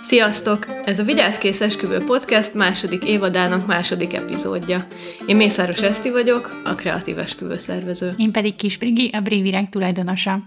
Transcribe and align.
Sziasztok! 0.00 0.66
Ez 0.84 0.98
a 0.98 1.02
Vigyázkész 1.02 1.60
Esküvő 1.60 2.04
Podcast 2.04 2.54
második 2.54 3.04
évadának 3.04 3.66
második 3.66 4.14
epizódja. 4.14 4.86
Én 5.26 5.36
Mészáros 5.36 5.80
Eszti 5.80 6.10
vagyok, 6.10 6.62
a 6.64 6.74
kreatív 6.74 7.18
esküvő 7.18 7.58
szervező. 7.58 8.12
Én 8.16 8.32
pedig 8.32 8.56
Kis 8.56 8.78
Brigi, 8.78 9.10
a 9.12 9.20
Brévireg 9.20 9.68
tulajdonosa. 9.68 10.38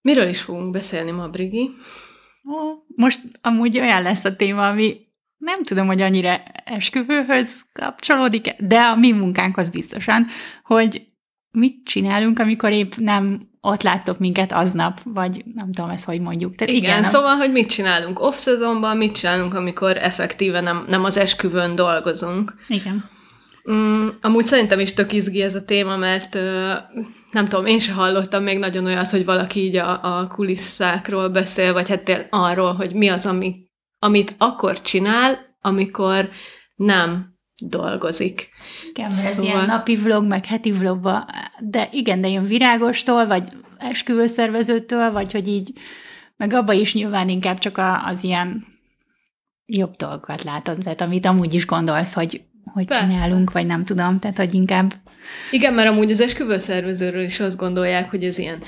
Miről 0.00 0.28
is 0.28 0.40
fogunk 0.40 0.70
beszélni 0.70 1.10
ma, 1.10 1.28
Brigi? 1.28 1.70
Ó, 2.44 2.84
most 2.96 3.20
amúgy 3.40 3.78
olyan 3.78 4.02
lesz 4.02 4.24
a 4.24 4.36
téma, 4.36 4.68
ami 4.68 5.00
nem 5.36 5.62
tudom, 5.62 5.86
hogy 5.86 6.00
annyira 6.00 6.42
esküvőhöz 6.64 7.64
kapcsolódik, 7.72 8.50
de 8.58 8.80
a 8.80 8.96
mi 8.96 9.12
munkánkhoz 9.12 9.68
biztosan, 9.68 10.26
hogy 10.62 11.13
mit 11.54 11.84
csinálunk, 11.84 12.38
amikor 12.38 12.72
épp 12.72 12.92
nem 12.96 13.48
ott 13.60 13.82
láttok 13.82 14.18
minket 14.18 14.52
aznap, 14.52 15.00
vagy 15.04 15.44
nem 15.54 15.72
tudom 15.72 15.90
ezt, 15.90 16.04
hogy 16.04 16.20
mondjuk. 16.20 16.54
Tehát 16.54 16.74
igen, 16.74 16.90
igen 16.90 17.02
szóval, 17.02 17.34
hogy 17.34 17.52
mit 17.52 17.68
csinálunk 17.68 18.20
off-szezonban, 18.20 18.96
mit 18.96 19.14
csinálunk, 19.14 19.54
amikor 19.54 19.96
effektíve 19.96 20.60
nem, 20.60 20.84
nem 20.88 21.04
az 21.04 21.16
esküvőn 21.16 21.74
dolgozunk. 21.74 22.54
Igen. 22.68 23.08
Mm, 23.70 24.08
amúgy 24.20 24.44
szerintem 24.44 24.80
is 24.80 24.92
tök 24.92 25.12
izgi 25.12 25.42
ez 25.42 25.54
a 25.54 25.64
téma, 25.64 25.96
mert 25.96 26.34
nem 27.30 27.48
tudom, 27.48 27.66
én 27.66 27.80
se 27.80 27.92
hallottam 27.92 28.42
még 28.42 28.58
nagyon 28.58 28.84
olyat, 28.84 29.10
hogy 29.10 29.24
valaki 29.24 29.60
így 29.60 29.76
a, 29.76 30.18
a 30.18 30.26
kulisszákról 30.26 31.28
beszél, 31.28 31.72
vagy 31.72 31.88
hát 31.88 32.26
arról, 32.30 32.72
hogy 32.72 32.94
mi 32.94 33.08
az, 33.08 33.26
ami, 33.26 33.56
amit 33.98 34.34
akkor 34.38 34.80
csinál, 34.80 35.56
amikor 35.60 36.28
nem 36.74 37.33
dolgozik. 37.62 38.48
Igen, 38.90 39.10
mert 39.10 39.20
szóval... 39.20 39.44
ez 39.44 39.52
ilyen 39.54 39.66
napi 39.66 39.96
vlog, 39.96 40.24
meg 40.24 40.46
heti 40.46 40.72
vlogba, 40.72 41.26
de 41.58 41.88
igen, 41.92 42.20
de 42.20 42.28
jön 42.28 42.44
virágostól, 42.44 43.26
vagy 43.26 43.44
esküvőszervezőtől, 43.78 45.12
vagy 45.12 45.32
hogy 45.32 45.48
így, 45.48 45.72
meg 46.36 46.52
abba 46.52 46.72
is 46.72 46.94
nyilván 46.94 47.28
inkább 47.28 47.58
csak 47.58 47.78
a, 47.78 48.06
az 48.06 48.24
ilyen 48.24 48.66
jobb 49.66 49.96
dolgokat 49.96 50.42
látod, 50.42 50.78
tehát 50.78 51.00
amit 51.00 51.26
amúgy 51.26 51.54
is 51.54 51.66
gondolsz, 51.66 52.14
hogy 52.14 52.44
hogy 52.72 52.86
Persze. 52.86 53.06
csinálunk, 53.06 53.52
vagy 53.52 53.66
nem 53.66 53.84
tudom, 53.84 54.18
tehát 54.18 54.36
hogy 54.36 54.54
inkább... 54.54 54.94
Igen, 55.50 55.74
mert 55.74 55.88
amúgy 55.88 56.10
az 56.10 56.20
esküvőszervezőről 56.20 57.22
is 57.22 57.40
azt 57.40 57.56
gondolják, 57.56 58.10
hogy 58.10 58.24
ez 58.24 58.38
ilyen 58.38 58.62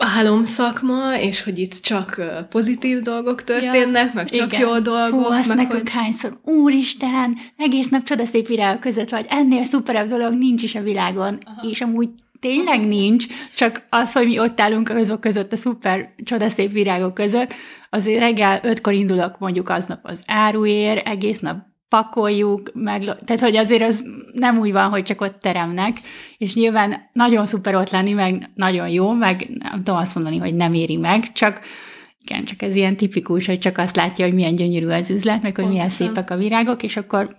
álomszakma, 0.00 1.18
és 1.18 1.42
hogy 1.42 1.58
itt 1.58 1.74
csak 1.74 2.20
pozitív 2.48 3.00
dolgok 3.00 3.44
történnek, 3.44 4.06
ja, 4.06 4.10
meg 4.14 4.30
csak 4.30 4.52
igen. 4.52 4.60
jó 4.60 4.78
dolgok. 4.78 5.24
Fú, 5.24 5.32
azt 5.32 5.48
meg 5.48 5.56
nekünk 5.56 5.88
hogy... 5.88 5.90
hányszor, 5.90 6.40
úristen, 6.44 7.38
egész 7.56 7.88
nap 7.88 8.02
csodaszép 8.02 8.46
virágok 8.46 8.80
között 8.80 9.08
vagy, 9.08 9.26
ennél 9.28 9.64
szuperebb 9.64 10.08
dolog 10.08 10.34
nincs 10.34 10.62
is 10.62 10.74
a 10.74 10.82
világon, 10.82 11.38
Aha. 11.44 11.68
és 11.70 11.80
amúgy 11.80 12.08
tényleg 12.40 12.86
nincs, 12.86 13.26
csak 13.54 13.86
az, 13.88 14.12
hogy 14.12 14.26
mi 14.26 14.38
ott 14.38 14.60
állunk 14.60 14.88
azok 14.88 15.20
között, 15.20 15.52
a 15.52 15.56
szuper 15.56 16.14
csodaszép 16.24 16.72
virágok 16.72 17.14
között, 17.14 17.54
azért 17.90 18.20
reggel 18.20 18.60
ötkor 18.62 18.92
indulok 18.92 19.38
mondjuk 19.38 19.68
aznap 19.68 20.00
az 20.02 20.22
áruér, 20.26 21.02
egész 21.04 21.38
nap 21.38 21.69
pakoljuk, 21.90 22.70
meg, 22.74 23.00
tehát 23.00 23.40
hogy 23.40 23.56
azért 23.56 23.82
az 23.82 24.06
nem 24.32 24.58
úgy 24.58 24.72
van, 24.72 24.90
hogy 24.90 25.02
csak 25.02 25.20
ott 25.20 25.40
teremnek, 25.40 26.00
és 26.38 26.54
nyilván 26.54 27.10
nagyon 27.12 27.46
szuper 27.46 27.74
ott 27.74 27.90
lenni, 27.90 28.12
meg 28.12 28.50
nagyon 28.54 28.88
jó, 28.88 29.12
meg 29.12 29.46
nem 29.48 29.76
tudom 29.76 29.96
azt 29.96 30.14
mondani, 30.14 30.38
hogy 30.38 30.54
nem 30.54 30.74
éri 30.74 30.96
meg, 30.96 31.32
csak 31.32 31.60
igen, 32.18 32.44
csak 32.44 32.62
ez 32.62 32.74
ilyen 32.74 32.96
tipikus, 32.96 33.46
hogy 33.46 33.58
csak 33.58 33.78
azt 33.78 33.96
látja, 33.96 34.24
hogy 34.24 34.34
milyen 34.34 34.54
gyönyörű 34.54 34.86
az 34.86 35.10
üzlet, 35.10 35.42
meg 35.42 35.56
hogy 35.56 35.68
milyen 35.68 35.88
szépek 35.88 36.30
a 36.30 36.36
virágok, 36.36 36.82
és 36.82 36.96
akkor 36.96 37.34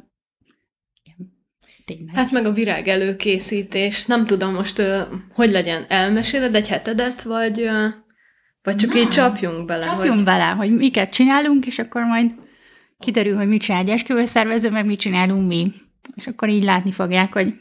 Tényleg. 1.85 2.15
Hát 2.15 2.31
meg 2.31 2.45
a 2.45 2.51
virág 2.51 2.87
előkészítés. 2.87 4.05
Nem 4.05 4.25
tudom 4.25 4.53
most, 4.53 4.81
hogy 5.33 5.51
legyen, 5.51 5.83
elmeséled 5.87 6.55
egy 6.55 6.67
hetedet, 6.67 7.21
vagy, 7.21 7.69
vagy 8.63 8.75
csak 8.75 8.93
Nem. 8.93 9.01
így 9.01 9.09
csapjunk 9.09 9.65
bele? 9.65 9.85
Csapjunk 9.85 10.15
hogy... 10.15 10.23
bele, 10.23 10.45
hogy 10.45 10.71
miket 10.71 11.13
csinálunk, 11.13 11.65
és 11.65 11.79
akkor 11.79 12.03
majd 12.03 12.31
kiderül, 13.01 13.35
hogy 13.35 13.47
mit 13.47 13.61
csinál 13.61 13.81
egy 13.81 13.89
esküvőszervező, 13.89 14.69
meg 14.69 14.85
mit 14.85 14.99
csinálunk 14.99 15.47
mi. 15.47 15.71
És 16.15 16.27
akkor 16.27 16.49
így 16.49 16.63
látni 16.63 16.91
fogják, 16.91 17.33
hogy, 17.33 17.53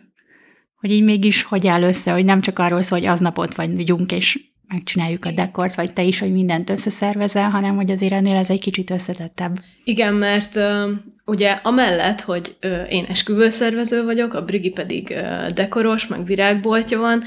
hogy 0.80 0.90
így 0.90 1.04
mégis 1.04 1.42
hogy 1.42 1.66
áll 1.66 1.82
össze, 1.82 2.12
hogy 2.12 2.24
nem 2.24 2.40
csak 2.40 2.58
arról 2.58 2.82
szól, 2.82 2.98
hogy 2.98 3.08
aznap 3.08 3.38
ott 3.38 3.54
vagyunk, 3.54 4.12
és 4.12 4.38
megcsináljuk 4.68 5.24
a 5.24 5.30
dekort, 5.30 5.74
vagy 5.74 5.92
te 5.92 6.02
is, 6.02 6.18
hogy 6.18 6.32
mindent 6.32 6.70
összeszervezel, 6.70 7.50
hanem 7.50 7.76
hogy 7.76 7.90
azért 7.90 8.12
ennél 8.12 8.36
ez 8.36 8.50
egy 8.50 8.60
kicsit 8.60 8.90
összetettebb. 8.90 9.58
Igen, 9.84 10.14
mert 10.14 10.56
uh, 10.56 10.90
ugye 11.24 11.50
amellett, 11.62 12.20
hogy 12.20 12.56
uh, 12.62 12.92
én 12.92 13.04
esküvőszervező 13.04 14.04
vagyok, 14.04 14.34
a 14.34 14.44
Brigi 14.44 14.70
pedig 14.70 15.08
uh, 15.10 15.46
dekoros, 15.46 16.06
meg 16.06 16.24
virágboltja 16.24 16.98
van, 16.98 17.22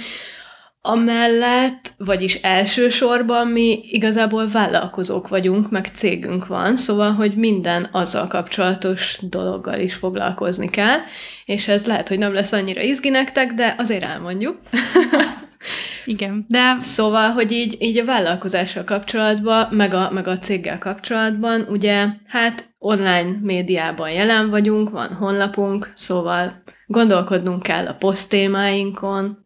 Amellett, 0.85 1.94
vagyis 1.97 2.35
elsősorban 2.35 3.47
mi 3.47 3.79
igazából 3.83 4.47
vállalkozók 4.47 5.27
vagyunk, 5.27 5.71
meg 5.71 5.89
cégünk 5.94 6.47
van, 6.47 6.77
szóval, 6.77 7.11
hogy 7.11 7.35
minden 7.35 7.89
azzal 7.91 8.27
kapcsolatos 8.27 9.17
dologgal 9.21 9.79
is 9.79 9.94
foglalkozni 9.94 10.69
kell, 10.69 10.97
és 11.45 11.67
ez 11.67 11.85
lehet, 11.85 12.07
hogy 12.07 12.17
nem 12.17 12.33
lesz 12.33 12.51
annyira 12.51 12.81
izgi 12.81 13.09
nektek, 13.09 13.53
de 13.53 13.75
azért 13.77 14.03
elmondjuk. 14.03 14.59
Igen, 16.05 16.45
de... 16.47 16.75
Szóval, 16.79 17.29
hogy 17.29 17.51
így, 17.51 17.77
így 17.79 17.97
a 17.97 18.05
vállalkozással 18.05 18.83
kapcsolatban, 18.83 19.67
meg 19.71 19.94
a, 19.94 20.09
meg 20.11 20.27
a 20.27 20.39
céggel 20.39 20.77
kapcsolatban, 20.77 21.67
ugye, 21.69 22.05
hát 22.27 22.69
online 22.79 23.38
médiában 23.41 24.11
jelen 24.11 24.50
vagyunk, 24.50 24.89
van 24.89 25.13
honlapunk, 25.13 25.94
szóval 25.95 26.63
gondolkodnunk 26.88 27.63
kell 27.63 27.88
a 27.88 27.95
posztémáinkon, 27.95 29.44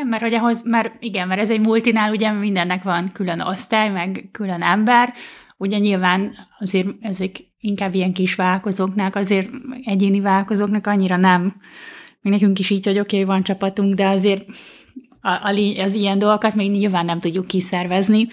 igen, 0.00 0.12
mert 0.12 0.22
hogy 0.22 0.34
ahhoz, 0.34 0.62
mert 0.62 1.02
igen, 1.02 1.28
mert 1.28 1.40
ez 1.40 1.50
egy 1.50 1.60
multinál 1.60 2.10
ugye 2.10 2.30
mindennek 2.30 2.82
van 2.82 3.12
külön 3.12 3.40
osztály, 3.40 3.90
meg 3.90 4.28
külön 4.32 4.62
ember, 4.62 5.12
ugye 5.56 5.78
nyilván 5.78 6.36
azért 6.58 6.88
ezek 7.00 7.36
inkább 7.58 7.94
ilyen 7.94 8.12
kis 8.12 8.34
vállalkozóknak, 8.34 9.16
azért 9.16 9.48
egyéni 9.84 10.20
vállalkozóknak 10.20 10.86
annyira 10.86 11.16
nem. 11.16 11.54
Még 12.20 12.32
nekünk 12.32 12.58
is 12.58 12.70
így, 12.70 12.86
hogy 12.86 12.98
oké, 12.98 13.22
okay, 13.22 13.34
van 13.34 13.42
csapatunk, 13.42 13.94
de 13.94 14.06
azért 14.06 14.44
a, 15.20 15.28
a, 15.28 15.54
az 15.78 15.94
ilyen 15.94 16.18
dolgokat 16.18 16.54
még 16.54 16.70
nyilván 16.70 17.04
nem 17.04 17.20
tudjuk 17.20 17.46
kiszervezni, 17.46 18.28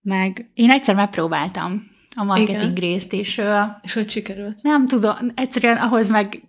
meg 0.00 0.50
én 0.54 0.70
egyszer 0.70 0.94
megpróbáltam 0.94 1.82
a 2.16 2.24
marketing 2.24 2.60
Igen. 2.60 2.74
részt, 2.74 3.12
és... 3.12 3.42
És 3.82 3.92
hogy 3.92 4.10
sikerült? 4.10 4.62
Nem 4.62 4.86
tudom, 4.86 5.16
egyszerűen 5.34 5.76
ahhoz 5.76 6.08
meg 6.08 6.42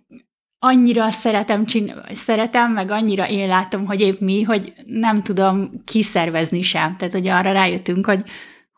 annyira 0.66 1.10
szeretem, 1.10 1.64
csin- 1.64 1.94
szeretem, 2.14 2.72
meg 2.72 2.90
annyira 2.90 3.28
én 3.28 3.48
látom, 3.48 3.86
hogy 3.86 4.00
épp 4.00 4.18
mi, 4.18 4.42
hogy 4.42 4.72
nem 4.86 5.22
tudom 5.22 5.82
kiszervezni 5.84 6.62
sem. 6.62 6.96
Tehát, 6.96 7.14
hogy 7.14 7.28
arra 7.28 7.52
rájöttünk, 7.52 8.06
hogy 8.06 8.24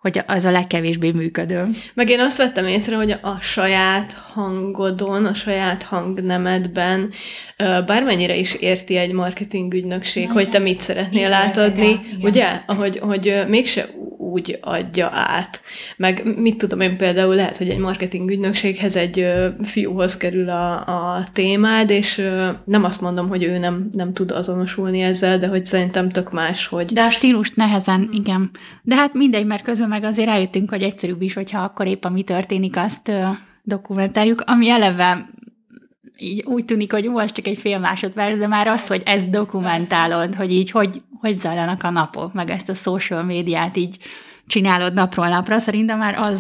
hogy 0.01 0.21
az 0.27 0.45
a 0.45 0.51
legkevésbé 0.51 1.11
működő. 1.11 1.69
Meg 1.95 2.09
én 2.09 2.21
azt 2.21 2.37
vettem 2.37 2.67
észre, 2.67 2.97
hogy 2.97 3.11
a 3.11 3.37
saját 3.41 4.13
hangodon, 4.13 5.25
a 5.25 5.35
saját 5.35 5.83
hangnemedben 5.83 7.11
bármennyire 7.87 8.37
is 8.37 8.55
érti 8.55 8.97
egy 8.97 9.13
marketing 9.13 9.75
ügynökség, 9.75 10.27
Na, 10.27 10.33
hogy 10.33 10.49
te 10.49 10.59
mit 10.59 10.81
szeretnél 10.81 11.33
átadni, 11.33 12.01
ugye? 12.21 12.61
Ahogy, 12.67 12.99
hogy 12.99 13.45
mégse 13.49 13.89
úgy 14.33 14.59
adja 14.63 15.11
át. 15.13 15.63
Meg 15.97 16.39
mit 16.39 16.57
tudom 16.57 16.81
én 16.81 16.97
például, 16.97 17.35
lehet, 17.35 17.59
hogy 17.59 17.69
egy 17.69 17.79
marketing 17.79 18.31
ügynökséghez 18.31 18.97
egy 18.97 19.27
fiúhoz 19.63 20.17
kerül 20.17 20.49
a, 20.49 20.75
a 20.87 21.25
témád, 21.33 21.91
és 21.91 22.23
nem 22.65 22.85
azt 22.85 23.01
mondom, 23.01 23.29
hogy 23.29 23.43
ő 23.43 23.59
nem, 23.59 23.89
nem 23.93 24.13
tud 24.13 24.31
azonosulni 24.31 25.01
ezzel, 25.01 25.39
de 25.39 25.47
hogy 25.47 25.65
szerintem 25.65 26.11
tök 26.11 26.33
más, 26.33 26.67
hogy... 26.67 26.93
De 26.93 27.03
a 27.03 27.11
stílust 27.11 27.57
nehezen, 27.57 28.09
igen. 28.13 28.51
De 28.83 28.95
hát 28.95 29.15
mindegy, 29.15 29.47
mert 29.47 29.63
közben 29.63 29.89
meg 29.89 30.05
azért 30.05 30.29
rájöttünk, 30.29 30.71
hogy 30.71 30.83
egyszerűbb 30.83 31.23
is, 31.23 31.35
hogyha 31.35 31.63
akkor 31.63 31.87
épp 31.87 32.05
ami 32.05 32.23
történik, 32.23 32.77
azt 32.77 33.13
dokumentáljuk, 33.63 34.43
ami 34.47 34.71
eleve 34.71 35.29
így 36.19 36.45
úgy 36.47 36.65
tűnik, 36.65 36.93
hogy 36.93 37.05
most 37.05 37.35
csak 37.35 37.47
egy 37.47 37.59
fél 37.59 37.79
másodperc, 37.79 38.39
de 38.39 38.47
már 38.47 38.67
az, 38.67 38.87
hogy 38.87 39.03
ezt 39.05 39.31
dokumentálod, 39.31 40.35
hogy 40.35 40.53
így 40.53 40.71
hogy, 40.71 41.03
hogy 41.21 41.39
zajlanak 41.39 41.83
a 41.83 41.91
napok, 41.91 42.33
meg 42.33 42.51
ezt 42.51 42.69
a 42.69 42.75
social 42.75 43.23
médiát 43.23 43.77
így 43.77 43.99
csinálod 44.47 44.93
napról 44.93 45.29
napra, 45.29 45.59
szerintem 45.59 45.99
már 45.99 46.15
az 46.15 46.39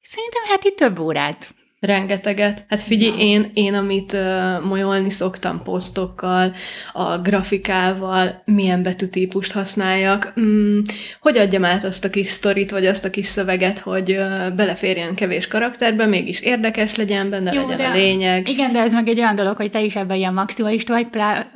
szerintem 0.00 0.42
itt 0.64 0.76
több 0.76 0.98
órát 0.98 1.54
Rengeteget. 1.80 2.64
Hát 2.68 2.80
figyelj, 2.82 3.18
ja. 3.18 3.24
én, 3.24 3.50
én 3.54 3.74
amit 3.74 4.12
uh, 4.12 4.64
molyolni 4.64 5.10
szoktam 5.10 5.62
posztokkal, 5.62 6.52
a 6.92 7.18
grafikával, 7.18 8.42
milyen 8.44 8.82
betűtípust 8.82 9.52
használjak, 9.52 10.32
mm, 10.40 10.78
hogy 11.20 11.36
adjam 11.36 11.64
át 11.64 11.84
azt 11.84 12.04
a 12.04 12.10
kis 12.10 12.28
sztorit, 12.28 12.70
vagy 12.70 12.86
azt 12.86 13.04
a 13.04 13.10
kis 13.10 13.26
szöveget, 13.26 13.78
hogy 13.78 14.10
uh, 14.10 14.54
beleférjen 14.54 15.14
kevés 15.14 15.46
karakterbe, 15.46 16.06
mégis 16.06 16.40
érdekes 16.40 16.94
legyen, 16.94 17.30
benne 17.30 17.52
Jó, 17.52 17.60
legyen 17.60 17.76
de, 17.76 17.86
a 17.86 17.92
lényeg. 17.92 18.48
Igen, 18.48 18.72
de 18.72 18.80
ez 18.80 18.92
meg 18.92 19.08
egy 19.08 19.18
olyan 19.18 19.36
dolog, 19.36 19.56
hogy 19.56 19.70
te 19.70 19.80
is 19.80 19.96
ebben 19.96 20.16
ilyen 20.16 20.34
maximalista 20.34 20.92
vagy, 20.92 21.06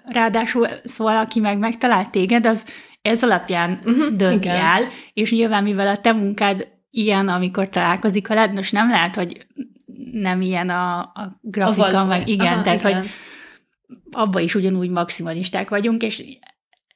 ráadásul 0.05 0.69
szóval 0.85 1.17
aki 1.17 1.41
meg 1.41 1.59
megtalált 1.59 2.11
téged, 2.11 2.47
az 2.47 2.65
ez 3.03 3.25
alapján 3.25 3.81
uh-huh, 3.85 4.17
dönti 4.17 4.49
igen. 4.49 4.57
el, 4.57 4.87
és 5.13 5.31
nyilván 5.31 5.63
mivel 5.63 5.89
a 5.89 5.97
te 5.97 6.13
munkád 6.13 6.69
ilyen, 6.91 7.29
amikor 7.29 7.69
találkozik 7.69 8.29
veled, 8.29 8.53
most 8.53 8.73
nem 8.73 8.89
lehet, 8.89 9.15
hogy 9.15 9.47
nem 10.13 10.41
ilyen 10.41 10.71
a, 10.71 10.99
a 10.99 11.39
grafika, 11.41 12.01
a 12.01 12.05
meg 12.05 12.29
igen, 12.29 12.53
Aha, 12.53 12.63
tehát 12.63 12.81
igen. 12.81 13.01
hogy 13.01 13.11
abba 14.11 14.41
is 14.41 14.55
ugyanúgy 14.55 14.91
maximalisták 14.91 15.69
vagyunk, 15.69 16.03
és 16.03 16.25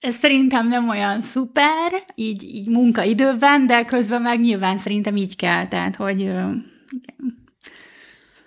ez 0.00 0.14
szerintem 0.14 0.68
nem 0.68 0.88
olyan 0.88 1.22
szuper, 1.22 2.04
így, 2.14 2.42
így 2.42 2.68
munkaidőben, 2.68 3.66
de 3.66 3.84
közben 3.84 4.22
meg 4.22 4.40
nyilván 4.40 4.78
szerintem 4.78 5.16
így 5.16 5.36
kell, 5.36 5.66
tehát 5.66 5.96
hogy 5.96 6.20
igen. 6.20 6.64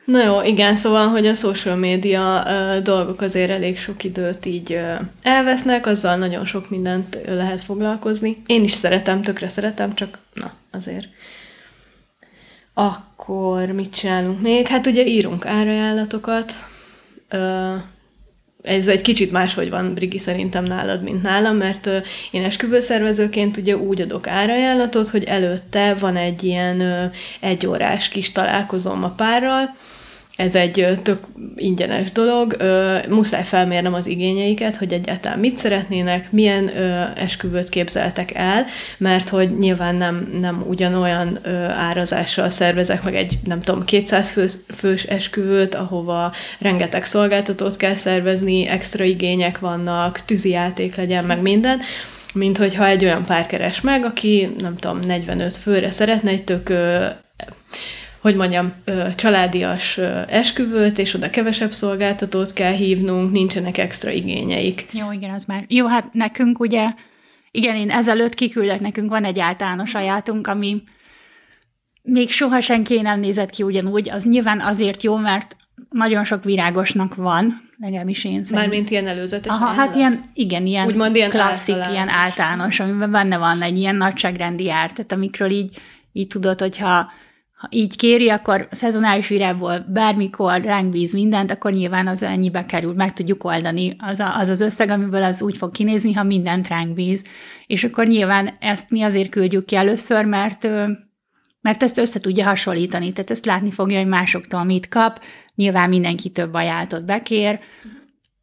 Na 0.10 0.24
jó, 0.24 0.42
igen, 0.42 0.76
szóval, 0.76 1.08
hogy 1.08 1.28
a 1.28 1.34
social 1.34 1.76
media 1.76 2.44
uh, 2.46 2.84
dolgok 2.84 3.22
azért 3.22 3.50
elég 3.50 3.80
sok 3.80 4.04
időt 4.04 4.46
így 4.46 4.72
uh, 4.72 5.00
elvesznek, 5.22 5.86
azzal 5.86 6.16
nagyon 6.16 6.46
sok 6.46 6.70
mindent 6.70 7.18
lehet 7.28 7.62
foglalkozni. 7.62 8.44
Én 8.46 8.64
is 8.64 8.72
szeretem, 8.72 9.22
tökre 9.22 9.48
szeretem, 9.48 9.94
csak 9.94 10.18
na, 10.34 10.52
azért. 10.72 11.08
Akkor 12.80 13.72
mit 13.72 13.94
csinálunk 13.94 14.42
még? 14.42 14.68
Hát 14.68 14.86
ugye 14.86 15.06
írunk 15.06 15.46
árajánlatokat, 15.46 16.54
ez 18.62 18.88
egy 18.88 19.02
kicsit 19.02 19.31
máshogy 19.31 19.70
van, 19.70 19.94
Brigi, 19.94 20.18
szerintem 20.18 20.64
nálad, 20.64 21.04
mint 21.04 21.22
nálam, 21.22 21.56
mert 21.56 21.90
én 22.31 22.44
esküvőszervezőként 22.44 23.58
ugye 23.58 23.78
úgy 23.78 24.02
adok 24.02 24.28
árajánlatot, 24.28 25.10
hogy 25.10 25.24
előtte 25.24 25.94
van 25.94 26.16
egy 26.16 26.44
ilyen 26.44 27.12
egyórás 27.40 28.10
kis 28.10 28.31
találkozom 28.31 29.04
a 29.04 29.10
párral, 29.10 29.75
ez 30.39 30.56
egy 30.56 31.00
tök 31.03 31.19
ingyenes 31.56 32.12
dolog, 32.12 32.56
muszáj 33.09 33.44
felmérnem 33.44 33.94
az 33.94 34.07
igényeiket, 34.07 34.75
hogy 34.75 34.94
egyáltalán 34.94 35.39
mit 35.39 35.57
szeretnének, 35.57 36.31
milyen 36.31 36.68
esküvőt 37.15 37.69
képzeltek 37.69 38.33
el, 38.33 38.65
mert 38.97 39.30
hogy 39.30 39.57
nyilván 39.57 39.95
nem, 39.95 40.30
nem 40.41 40.63
ugyanolyan 40.68 41.39
árazással 41.77 42.50
szervezek 42.50 43.03
meg 43.03 43.15
egy, 43.15 43.39
nem 43.44 43.59
tudom, 43.59 43.83
200 43.86 44.30
fős, 44.30 44.53
fős 44.75 45.03
esküvőt, 45.03 45.75
ahova 45.75 46.33
rengeteg 46.59 47.06
szolgáltatót 47.06 47.77
kell 47.77 47.95
szervezni, 47.95 48.68
extra 48.68 49.03
igények 49.03 49.59
vannak, 49.59 50.19
tűzijáték 50.25 50.95
legyen, 50.95 51.25
meg 51.25 51.41
minden, 51.41 51.80
mint 52.33 52.57
hogyha 52.57 52.86
egy 52.86 53.03
olyan 53.03 53.25
pár 53.25 53.45
keres 53.45 53.81
meg, 53.81 54.06
aki, 54.06 54.56
nem 54.59 54.77
tudom, 54.77 55.00
45 55.00 55.57
főre 55.57 55.91
szeretne 55.91 56.30
egy 56.30 56.44
tök 56.44 56.71
hogy 58.21 58.36
mondjam, 58.36 58.74
családias 59.16 59.98
esküvőt, 60.27 60.98
és 60.98 61.13
oda 61.13 61.30
kevesebb 61.30 61.71
szolgáltatót 61.71 62.54
kell 62.54 62.74
hívnunk, 62.74 63.31
nincsenek 63.31 63.77
extra 63.77 64.10
igényeik. 64.10 64.88
Jó, 64.92 65.12
igen, 65.12 65.33
az 65.33 65.45
már. 65.45 65.66
Jó, 65.68 65.88
hát 65.88 66.13
nekünk 66.13 66.60
ugye, 66.60 66.89
igen, 67.51 67.75
én 67.75 67.89
ezelőtt 67.89 68.33
kiküldött, 68.33 68.80
nekünk 68.80 69.10
van 69.10 69.24
egy 69.24 69.39
általános 69.39 69.95
ajátunk, 69.95 70.48
ami 70.48 70.83
még 72.01 72.30
soha 72.30 72.62
senki 72.62 73.01
nem 73.01 73.19
nézett 73.19 73.50
ki 73.50 73.63
ugyanúgy, 73.63 74.10
az 74.10 74.24
nyilván 74.24 74.60
azért 74.60 75.04
jó, 75.04 75.15
mert 75.15 75.56
nagyon 75.89 76.24
sok 76.24 76.44
virágosnak 76.44 77.15
van, 77.15 77.69
legalábbis 77.77 78.24
én 78.24 78.44
szerintem. 78.44 78.60
Mármint 78.60 78.89
ilyen 78.89 79.07
előzetes 79.07 79.51
Aha, 79.51 79.65
hát 79.65 79.95
ilyen, 79.95 80.31
igen, 80.33 80.65
ilyen, 80.65 80.88
Úgymond 80.88 81.15
ilyen 81.15 81.30
klasszik, 81.30 81.74
általános. 81.74 81.95
ilyen 81.95 82.10
általános, 82.10 82.80
amiben 82.80 83.12
benne 83.12 83.38
van 83.38 83.62
egy 83.62 83.77
ilyen 83.77 83.95
nagyságrendi 83.95 84.69
ár, 84.69 84.92
tehát 84.92 85.12
amikről 85.12 85.50
így, 85.50 85.77
így 86.13 86.27
tudod, 86.27 86.60
hogyha 86.60 87.12
ha 87.60 87.68
így 87.72 87.96
kéri, 87.96 88.30
akkor 88.30 88.68
szezonális 88.72 89.28
virágból 89.28 89.86
bármikor 89.88 90.62
ránk 90.62 90.90
bíz 90.92 91.14
mindent, 91.14 91.52
akkor 91.52 91.74
nyilván 91.74 92.08
az 92.08 92.24
ennyibe 92.24 92.66
kerül, 92.66 92.94
meg 92.94 93.14
tudjuk 93.14 93.44
oldani. 93.44 93.96
Az, 93.98 94.20
a, 94.20 94.38
az 94.38 94.50
az 94.50 94.62
összeg, 94.62 94.90
amiből 94.90 95.24
az 95.24 95.42
úgy 95.42 95.58
fog 95.58 95.72
kinézni, 95.72 96.14
ha 96.14 96.24
mindent 96.24 96.68
ránk 96.68 96.94
bíz. 96.94 97.26
És 97.68 97.84
akkor 97.84 98.08
nyilván 98.08 98.50
ezt 98.60 98.90
mi 98.90 99.02
azért 99.02 99.30
küldjük 99.30 99.66
ki 99.66 99.76
először, 99.76 100.26
mert 100.26 100.68
mert 101.62 101.84
ezt 101.84 101.98
össze 101.98 102.20
tudja 102.20 102.46
hasonlítani, 102.46 103.12
tehát 103.12 103.32
ezt 103.32 103.46
látni 103.46 103.72
fogja, 103.72 103.98
hogy 103.98 104.08
másoktól 104.08 104.64
mit 104.64 104.90
kap, 104.90 105.24
nyilván 105.56 105.90
mindenki 105.90 106.30
több 106.30 106.54
ajánlatot 106.54 107.06
bekér, 107.06 107.60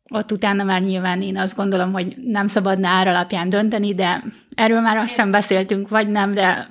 ott 0.09 0.33
utána 0.33 0.65
már 0.65 0.83
nyilván 0.83 1.23
én 1.23 1.39
azt 1.39 1.57
gondolom, 1.57 1.93
hogy 1.93 2.15
nem 2.17 2.47
szabadna 2.47 2.89
ár 2.89 3.09
alapján 3.09 3.49
dönteni, 3.49 3.95
de 3.95 4.25
erről 4.55 4.81
már 4.81 4.97
azt 4.97 5.09
hiszem 5.09 5.31
beszéltünk, 5.31 5.89
vagy 5.89 6.09
nem, 6.09 6.35
de 6.35 6.69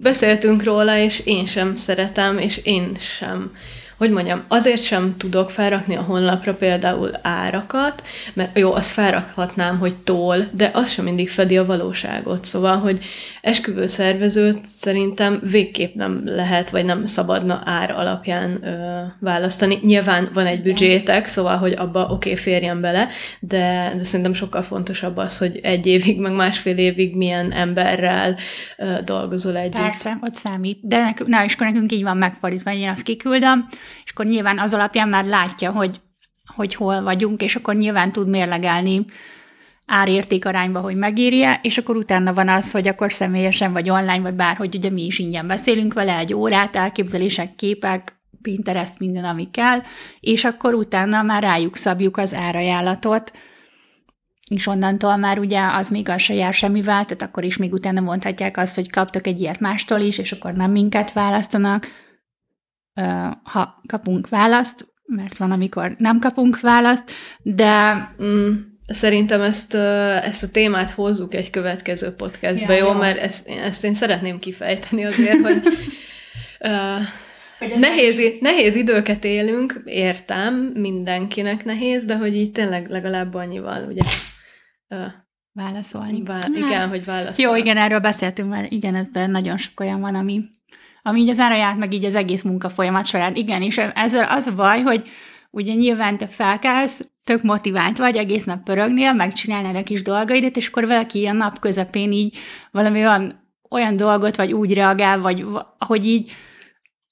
beszéltünk 0.00 0.62
róla, 0.62 0.98
és 0.98 1.20
én 1.26 1.46
sem 1.46 1.76
szeretem, 1.76 2.38
és 2.38 2.56
én 2.56 2.96
sem 2.98 3.52
hogy 4.02 4.10
mondjam, 4.10 4.42
azért 4.48 4.82
sem 4.82 5.14
tudok 5.16 5.50
felrakni 5.50 5.96
a 5.96 6.00
honlapra 6.00 6.54
például 6.54 7.10
árakat, 7.22 8.02
mert 8.32 8.58
jó, 8.58 8.72
azt 8.72 8.90
felrakhatnám, 8.90 9.78
hogy 9.78 9.96
tól, 9.96 10.36
de 10.50 10.70
az 10.72 10.90
sem 10.90 11.04
mindig 11.04 11.30
fedi 11.30 11.58
a 11.58 11.66
valóságot. 11.66 12.44
Szóval, 12.44 12.76
hogy 12.76 13.04
esküvő 13.42 13.86
szervezőt 13.86 14.66
szerintem 14.66 15.40
végképp 15.50 15.94
nem 15.94 16.22
lehet, 16.24 16.70
vagy 16.70 16.84
nem 16.84 17.04
szabadna 17.04 17.62
ár 17.64 17.90
alapján 17.90 18.64
ö, 18.64 19.00
választani. 19.20 19.78
Nyilván 19.82 20.30
van 20.34 20.46
egy 20.46 20.62
büdzsétek, 20.62 21.26
szóval, 21.26 21.56
hogy 21.56 21.72
abba 21.72 22.02
oké, 22.02 22.12
okay, 22.12 22.36
férjen 22.36 22.80
bele, 22.80 23.08
de, 23.40 23.92
de 23.96 24.04
szerintem 24.04 24.34
sokkal 24.34 24.62
fontosabb 24.62 25.16
az, 25.16 25.38
hogy 25.38 25.60
egy 25.62 25.86
évig, 25.86 26.20
meg 26.20 26.32
másfél 26.32 26.76
évig 26.76 27.16
milyen 27.16 27.52
emberrel 27.52 28.36
ö, 28.76 28.94
dolgozol 29.04 29.56
együtt. 29.56 29.80
Persze, 29.80 30.18
ott 30.20 30.34
számít. 30.34 30.78
De 30.80 31.00
nekünk, 31.00 31.28
na, 31.28 31.44
és 31.44 31.54
akkor 31.54 31.66
nekünk 31.66 31.92
így 31.92 32.02
van 32.02 32.16
megfordítva, 32.16 32.72
én 32.72 32.88
azt 32.88 33.02
kiküldöm, 33.02 33.68
és 34.04 34.10
akkor 34.10 34.26
nyilván 34.26 34.58
az 34.58 34.74
alapján 34.74 35.08
már 35.08 35.24
látja, 35.24 35.70
hogy, 35.70 36.00
hogy 36.54 36.74
hol 36.74 37.02
vagyunk, 37.02 37.42
és 37.42 37.56
akkor 37.56 37.74
nyilván 37.74 38.12
tud 38.12 38.28
mérlegelni 38.28 39.04
árérték 39.86 40.46
arányba, 40.46 40.80
hogy 40.80 40.96
megírja, 40.96 41.58
és 41.62 41.78
akkor 41.78 41.96
utána 41.96 42.34
van 42.34 42.48
az, 42.48 42.70
hogy 42.70 42.88
akkor 42.88 43.12
személyesen, 43.12 43.72
vagy 43.72 43.90
online, 43.90 44.20
vagy 44.20 44.34
bárhogy 44.34 44.76
ugye 44.76 44.90
mi 44.90 45.04
is 45.04 45.18
ingyen 45.18 45.46
beszélünk 45.46 45.94
vele 45.94 46.16
egy 46.16 46.34
órát, 46.34 46.76
elképzelések, 46.76 47.54
képek, 47.54 48.20
Pinterest, 48.42 48.98
minden, 48.98 49.24
ami 49.24 49.50
kell, 49.50 49.78
és 50.20 50.44
akkor 50.44 50.74
utána 50.74 51.22
már 51.22 51.42
rájuk 51.42 51.76
szabjuk 51.76 52.16
az 52.16 52.34
árajánlatot, 52.34 53.32
és 54.50 54.66
onnantól 54.66 55.16
már 55.16 55.38
ugye 55.38 55.60
az 55.60 55.88
még 55.88 56.08
az 56.08 56.20
se 56.20 56.34
jár 56.34 56.52
semmivel, 56.52 57.04
tehát 57.04 57.22
akkor 57.22 57.44
is 57.44 57.56
még 57.56 57.72
utána 57.72 58.00
mondhatják 58.00 58.56
azt, 58.56 58.74
hogy 58.74 58.90
kaptak 58.90 59.26
egy 59.26 59.40
ilyet 59.40 59.60
mástól 59.60 60.00
is, 60.00 60.18
és 60.18 60.32
akkor 60.32 60.52
nem 60.52 60.70
minket 60.70 61.12
választanak, 61.12 61.88
ha 63.42 63.82
kapunk 63.86 64.28
választ, 64.28 64.86
mert 65.06 65.36
van, 65.36 65.50
amikor 65.50 65.94
nem 65.98 66.18
kapunk 66.18 66.60
választ, 66.60 67.12
de... 67.42 67.92
Mm, 68.22 68.52
szerintem 68.86 69.40
ezt, 69.40 69.74
ezt 69.74 70.42
a 70.42 70.48
témát 70.48 70.90
hozzuk 70.90 71.34
egy 71.34 71.50
következő 71.50 72.10
podcastbe, 72.10 72.74
ja, 72.74 72.84
jó? 72.84 72.92
jó? 72.92 72.98
Mert 72.98 73.18
ezt, 73.18 73.48
ezt 73.48 73.84
én 73.84 73.94
szeretném 73.94 74.38
kifejteni 74.38 75.04
azért, 75.04 75.40
hogy... 75.40 75.62
Uh, 76.60 77.02
hogy 77.58 77.78
nehéz, 77.78 78.20
nehéz 78.40 78.74
időket 78.74 79.24
élünk, 79.24 79.82
értem, 79.84 80.54
mindenkinek 80.74 81.64
nehéz, 81.64 82.04
de 82.04 82.16
hogy 82.16 82.36
így 82.36 82.52
tényleg 82.52 82.90
legalább 82.90 83.34
annyival, 83.34 83.84
ugye... 83.88 84.02
Uh, 84.88 85.06
válaszolni. 85.52 86.22
Vá- 86.22 86.42
hát, 86.42 86.54
igen, 86.54 86.88
hogy 86.88 87.04
válaszolni. 87.04 87.42
Jó, 87.42 87.64
igen, 87.64 87.76
erről 87.76 87.98
beszéltünk 87.98 88.48
mert 88.48 88.72
igen, 88.72 88.94
ebben 88.94 89.30
nagyon 89.30 89.56
sok 89.56 89.80
olyan 89.80 90.00
van, 90.00 90.14
ami, 90.14 90.40
ami 91.02 91.20
így 91.20 91.28
az 91.28 91.38
áraját, 91.38 91.78
meg 91.78 91.92
így 91.92 92.04
az 92.04 92.14
egész 92.14 92.42
munka 92.42 92.68
folyamat 92.68 93.06
során. 93.06 93.34
Igen, 93.34 93.62
és 93.62 93.78
ezzel 93.78 94.24
az 94.24 94.46
a 94.46 94.54
baj, 94.54 94.80
hogy 94.80 95.02
ugye 95.50 95.74
nyilván 95.74 96.18
te 96.18 96.26
felkelsz, 96.26 97.04
tök 97.24 97.42
motivált 97.42 97.98
vagy, 97.98 98.16
egész 98.16 98.44
nap 98.44 98.64
pörögnél, 98.64 99.12
megcsinálnád 99.12 99.76
a 99.76 99.82
kis 99.82 100.02
dolgaidat, 100.02 100.56
és 100.56 100.68
akkor 100.68 100.86
valaki 100.86 101.26
a 101.26 101.32
nap 101.32 101.58
közepén 101.58 102.12
így 102.12 102.36
valami 102.70 102.98
olyan, 102.98 103.50
olyan 103.70 103.96
dolgot, 103.96 104.36
vagy 104.36 104.52
úgy 104.52 104.74
reagál, 104.74 105.20
vagy 105.20 105.46
hogy 105.78 106.06
így 106.06 106.32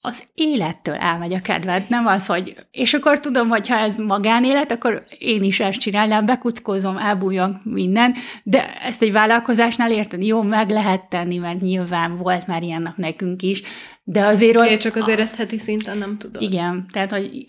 az 0.03 0.23
élettől 0.33 0.95
elmegy 0.95 1.33
a 1.33 1.39
kedved, 1.39 1.85
nem 1.89 2.05
az, 2.05 2.25
hogy... 2.25 2.55
És 2.71 2.93
akkor 2.93 3.19
tudom, 3.19 3.49
hogy 3.49 3.67
ha 3.67 3.75
ez 3.75 3.97
magánélet, 3.97 4.71
akkor 4.71 5.03
én 5.19 5.43
is 5.43 5.59
ezt 5.59 5.79
csinálnám, 5.79 6.25
bekuckózom, 6.25 6.97
elbújok 6.97 7.55
minden, 7.63 8.13
de 8.43 8.73
ezt 8.81 9.01
egy 9.01 9.11
vállalkozásnál 9.11 9.91
érteni, 9.91 10.25
jó, 10.25 10.41
meg 10.41 10.69
lehet 10.69 11.09
tenni, 11.09 11.37
mert 11.37 11.59
nyilván 11.59 12.17
volt 12.17 12.47
már 12.47 12.63
ilyen 12.63 12.81
nap 12.81 12.97
nekünk 12.97 13.41
is, 13.41 13.61
de 14.03 14.25
azért... 14.25 14.57
Okay, 14.57 14.77
csak 14.77 14.95
azért 14.95 15.19
ezt 15.19 15.35
heti 15.35 15.57
szinten 15.57 15.97
nem 15.97 16.17
tudom. 16.17 16.41
Igen, 16.41 16.85
tehát, 16.91 17.11
hogy 17.11 17.45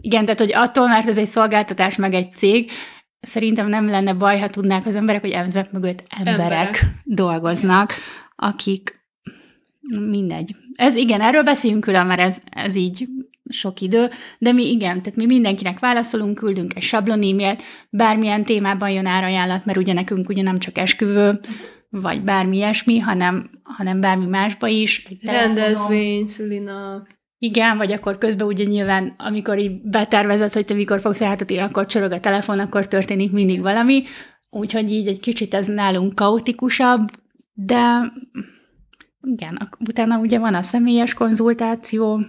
igen, 0.00 0.24
tehát, 0.24 0.40
hogy 0.40 0.52
attól, 0.54 0.88
mert 0.88 1.08
ez 1.08 1.18
egy 1.18 1.26
szolgáltatás, 1.26 1.96
meg 1.96 2.14
egy 2.14 2.34
cég, 2.34 2.70
szerintem 3.20 3.68
nem 3.68 3.88
lenne 3.88 4.12
baj, 4.12 4.38
ha 4.38 4.48
tudnák 4.48 4.86
az 4.86 4.94
emberek, 4.94 5.20
hogy 5.20 5.30
ezek 5.30 5.72
mögött 5.72 6.02
emberek, 6.18 6.40
emberek. 6.40 6.84
dolgoznak, 7.04 7.94
akik 8.36 9.04
mindegy. 10.08 10.56
Ez 10.76 10.94
igen, 10.94 11.20
erről 11.20 11.42
beszéljünk 11.42 11.84
külön, 11.84 12.06
mert 12.06 12.20
ez, 12.20 12.38
ez 12.50 12.76
így 12.76 13.08
sok 13.48 13.80
idő, 13.80 14.10
de 14.38 14.52
mi 14.52 14.70
igen, 14.70 15.02
tehát 15.02 15.18
mi 15.18 15.26
mindenkinek 15.26 15.78
válaszolunk, 15.78 16.34
küldünk 16.34 16.76
egy 16.76 16.82
sablon 16.82 17.22
e-mailt, 17.22 17.62
bármilyen 17.90 18.44
témában 18.44 18.90
jön 18.90 19.06
árajánlat, 19.06 19.64
mert 19.64 19.78
ugye 19.78 19.92
nekünk 19.92 20.28
ugye 20.28 20.42
nem 20.42 20.58
csak 20.58 20.78
esküvő, 20.78 21.40
vagy 21.90 22.22
bármi 22.22 22.56
ilyesmi, 22.56 22.98
hanem, 22.98 23.50
hanem 23.62 24.00
bármi 24.00 24.26
másba 24.26 24.66
is. 24.66 25.06
Rendezvény, 25.22 26.26
szülinap. 26.26 27.06
Igen, 27.38 27.76
vagy 27.76 27.92
akkor 27.92 28.18
közben 28.18 28.46
ugye 28.46 28.64
nyilván, 28.64 29.14
amikor 29.18 29.58
így 29.58 29.80
betervezett, 29.82 30.52
hogy 30.52 30.64
te 30.64 30.74
mikor 30.74 31.00
fogsz 31.00 31.20
rátot 31.20 31.50
írni, 31.50 31.64
akkor 31.64 31.86
csorog 31.86 32.12
a 32.12 32.20
telefon, 32.20 32.58
akkor 32.58 32.88
történik 32.88 33.32
mindig 33.32 33.60
valami, 33.60 34.02
úgyhogy 34.50 34.90
így 34.92 35.06
egy 35.06 35.20
kicsit 35.20 35.54
ez 35.54 35.66
nálunk 35.66 36.14
kaotikusabb, 36.14 37.08
de 37.52 38.12
igen, 39.30 39.70
utána 39.88 40.18
ugye 40.18 40.38
van 40.38 40.54
a 40.54 40.62
személyes 40.62 41.14
konzultáció, 41.14 42.20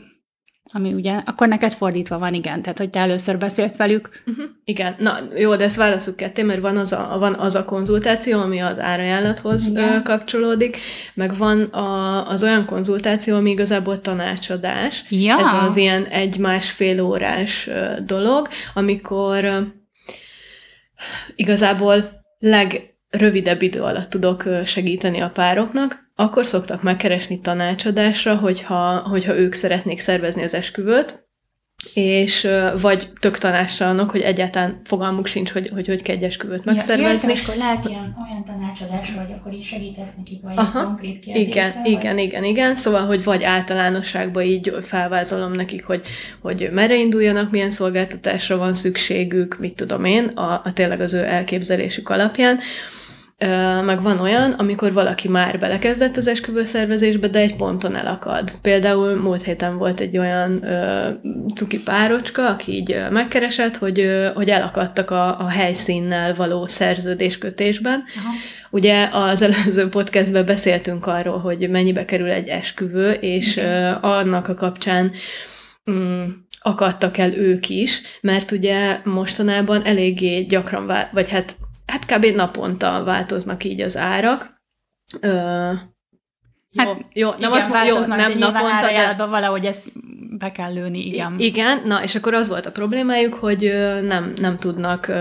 Ami 0.71 0.93
ugye, 0.93 1.21
akkor 1.25 1.47
neked 1.47 1.73
fordítva 1.73 2.17
van, 2.17 2.33
igen, 2.33 2.61
tehát 2.61 2.77
hogy 2.77 2.89
te 2.89 2.99
először 2.99 3.37
beszélsz 3.37 3.77
velük. 3.77 4.09
Uh-huh. 4.25 4.45
Igen, 4.63 4.95
na 4.97 5.17
jó, 5.35 5.55
de 5.55 5.63
ezt 5.63 5.75
válaszuk 5.75 6.15
ketté, 6.15 6.41
mert 6.41 6.61
van 6.61 6.77
az 6.77 6.91
a, 6.91 7.15
van 7.19 7.33
az 7.33 7.55
a 7.55 7.65
konzultáció, 7.65 8.39
ami 8.39 8.59
az 8.59 8.79
árajánlathoz 8.79 9.67
igen. 9.67 10.03
kapcsolódik, 10.03 10.77
meg 11.13 11.37
van 11.37 11.61
a, 11.61 12.29
az 12.29 12.43
olyan 12.43 12.65
konzultáció, 12.65 13.35
ami 13.35 13.49
igazából 13.49 14.01
tanácsadás. 14.01 15.05
Ja. 15.09 15.37
Ez 15.37 15.67
az 15.67 15.75
ilyen 15.75 16.05
egy-másfél 16.05 17.01
órás 17.01 17.69
dolog, 18.05 18.47
amikor 18.73 19.67
igazából 21.35 22.23
legrövidebb 22.39 23.61
idő 23.61 23.81
alatt 23.81 24.09
tudok 24.09 24.43
segíteni 24.65 25.19
a 25.19 25.29
pároknak, 25.29 26.06
akkor 26.19 26.45
szoktak 26.45 26.83
megkeresni 26.83 27.39
tanácsadásra, 27.39 28.35
hogyha, 28.35 28.97
hogyha 28.97 29.35
ők 29.35 29.53
szeretnék 29.53 29.99
szervezni 29.99 30.43
az 30.43 30.53
esküvőt, 30.53 31.27
és 31.93 32.47
vagy 32.81 33.09
tök 33.19 33.37
tanástalanok, 33.37 34.11
hogy 34.11 34.21
egyáltalán 34.21 34.81
fogalmuk 34.83 35.25
sincs, 35.25 35.51
hogy 35.51 35.69
hogy, 35.73 35.87
hogy 35.87 36.01
kell 36.01 36.15
egy 36.15 36.23
esküvőt 36.23 36.65
megszervezni. 36.65 37.33
Ja, 37.33 37.41
akkor 37.41 37.55
lehet 37.55 37.85
ilyen 37.85 38.15
olyan 38.27 38.45
tanácsadás, 38.45 39.11
hogy 39.11 39.35
akkor 39.39 39.53
is 39.53 39.67
segítesz 39.67 40.09
nekik, 40.17 40.41
vagy 40.41 40.53
Aha, 40.55 40.83
konkrét 40.83 41.25
Igen, 41.25 41.73
vagy? 41.75 41.91
igen, 41.91 42.17
igen, 42.17 42.43
igen. 42.43 42.75
Szóval, 42.75 43.05
hogy 43.05 43.23
vagy 43.23 43.43
általánosságban 43.43 44.43
így 44.43 44.73
felvázolom 44.83 45.51
nekik, 45.51 45.85
hogy, 45.85 46.01
hogy 46.41 46.69
merre 46.71 46.95
induljanak, 46.95 47.51
milyen 47.51 47.71
szolgáltatásra 47.71 48.57
van 48.57 48.73
szükségük, 48.73 49.59
mit 49.59 49.75
tudom 49.75 50.05
én, 50.05 50.25
a, 50.25 50.61
a 50.63 50.73
tényleg 50.73 51.01
az 51.01 51.13
ő 51.13 51.23
elképzelésük 51.23 52.09
alapján, 52.09 52.59
meg 53.85 54.01
van 54.01 54.19
olyan, 54.19 54.51
amikor 54.51 54.93
valaki 54.93 55.27
már 55.27 55.59
belekezdett 55.59 56.17
az 56.17 56.27
esküvőszervezésbe, 56.27 57.27
de 57.27 57.39
egy 57.39 57.55
ponton 57.55 57.95
elakad. 57.95 58.51
Például 58.61 59.15
múlt 59.15 59.43
héten 59.43 59.77
volt 59.77 59.99
egy 59.99 60.17
olyan 60.17 60.63
ö, 60.63 61.09
cuki 61.55 61.79
párocska, 61.79 62.49
aki 62.49 62.71
így 62.71 62.91
ö, 62.91 63.09
megkeresett, 63.09 63.77
hogy, 63.77 63.99
ö, 63.99 64.29
hogy 64.35 64.49
elakadtak 64.49 65.11
a, 65.11 65.39
a 65.39 65.47
helyszínnel 65.47 66.35
való 66.35 66.65
szerződéskötésben. 66.65 68.03
Aha. 68.17 68.33
Ugye 68.69 69.09
az 69.11 69.41
előző 69.41 69.89
podcastben 69.89 70.45
beszéltünk 70.45 71.05
arról, 71.05 71.39
hogy 71.39 71.69
mennyibe 71.69 72.05
kerül 72.05 72.29
egy 72.29 72.47
esküvő, 72.47 73.11
és 73.11 73.57
ö, 73.57 73.91
annak 74.01 74.47
a 74.47 74.53
kapcsán 74.53 75.11
mm, 75.91 76.23
akadtak 76.59 77.17
el 77.17 77.33
ők 77.33 77.69
is, 77.69 78.01
mert 78.21 78.51
ugye 78.51 78.99
mostanában 79.03 79.83
eléggé 79.83 80.41
gyakran, 80.41 80.91
vagy 81.11 81.29
hát 81.29 81.55
hát 81.87 82.05
kb. 82.05 82.25
naponta 82.25 83.03
változnak 83.03 83.63
így 83.63 83.81
az 83.81 83.97
árak. 83.97 84.61
Ö, 85.21 85.71
jó, 86.71 86.83
hát, 86.83 87.05
jó, 87.13 87.29
nem 87.29 87.37
igen, 87.39 87.51
azt 87.51 87.69
mondom, 87.69 87.87
jó, 87.87 88.15
nem 88.15 88.37
naponta, 88.37 89.15
de... 89.17 89.25
valahogy 89.25 89.65
ezt 89.65 89.85
be 90.37 90.51
kell 90.51 90.73
lőni, 90.73 91.05
igen. 91.05 91.35
Igen, 91.37 91.81
na, 91.85 92.03
és 92.03 92.15
akkor 92.15 92.33
az 92.33 92.47
volt 92.47 92.65
a 92.65 92.71
problémájuk, 92.71 93.33
hogy 93.33 93.71
nem, 94.01 94.33
nem 94.35 94.57
tudnak 94.57 95.11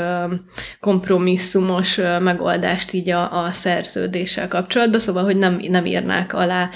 kompromisszumos 0.80 1.96
megoldást 2.20 2.92
így 2.92 3.10
a, 3.10 3.44
a 3.44 3.50
szerződéssel 3.50 4.48
kapcsolatban, 4.48 5.00
szóval, 5.00 5.24
hogy 5.24 5.36
nem, 5.36 5.60
nem 5.68 5.86
írnák 5.86 6.34
alá 6.34 6.70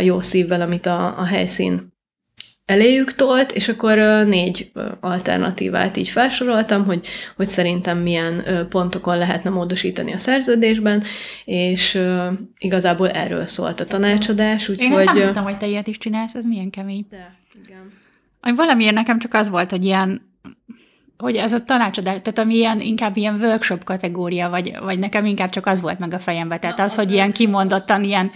jó 0.00 0.20
szívvel, 0.20 0.60
amit 0.60 0.86
a, 0.86 1.18
a 1.18 1.24
helyszín 1.24 1.91
eléjük 2.64 3.14
tolt, 3.14 3.52
és 3.52 3.68
akkor 3.68 3.96
négy 4.26 4.72
alternatívát 5.00 5.96
így 5.96 6.08
felsoroltam, 6.08 6.84
hogy, 6.84 7.06
hogy 7.36 7.46
szerintem 7.46 7.98
milyen 7.98 8.66
pontokon 8.68 9.18
lehetne 9.18 9.50
módosítani 9.50 10.12
a 10.12 10.18
szerződésben, 10.18 11.02
és 11.44 12.00
igazából 12.58 13.10
erről 13.10 13.46
szólt 13.46 13.80
a 13.80 13.86
tanácsadás. 13.86 14.68
Úgyhogy... 14.68 14.86
Én 14.86 14.98
ezt 14.98 15.34
nem 15.34 15.44
hogy 15.44 15.58
te 15.58 15.66
ilyet 15.66 15.86
is 15.86 15.98
csinálsz, 15.98 16.34
ez 16.34 16.44
milyen 16.44 16.70
kemény. 16.70 17.06
De, 17.10 17.36
igen. 17.64 17.92
Valamiért 18.56 18.94
nekem 18.94 19.18
csak 19.18 19.34
az 19.34 19.48
volt, 19.48 19.70
hogy 19.70 19.84
ilyen 19.84 20.30
hogy 21.16 21.36
ez 21.36 21.52
a 21.52 21.64
tanácsadás, 21.64 22.20
tehát 22.22 22.38
ami 22.38 22.54
ilyen, 22.54 22.80
inkább 22.80 23.16
ilyen 23.16 23.34
workshop 23.34 23.84
kategória, 23.84 24.50
vagy, 24.50 24.76
vagy 24.80 24.98
nekem 24.98 25.24
inkább 25.24 25.48
csak 25.48 25.66
az 25.66 25.80
volt 25.80 25.98
meg 25.98 26.14
a 26.14 26.18
fejembe. 26.18 26.58
Tehát 26.58 26.76
Na, 26.76 26.84
az, 26.84 26.94
hogy 26.94 27.12
ilyen 27.12 27.32
kimondottan 27.32 28.04
ilyen 28.04 28.30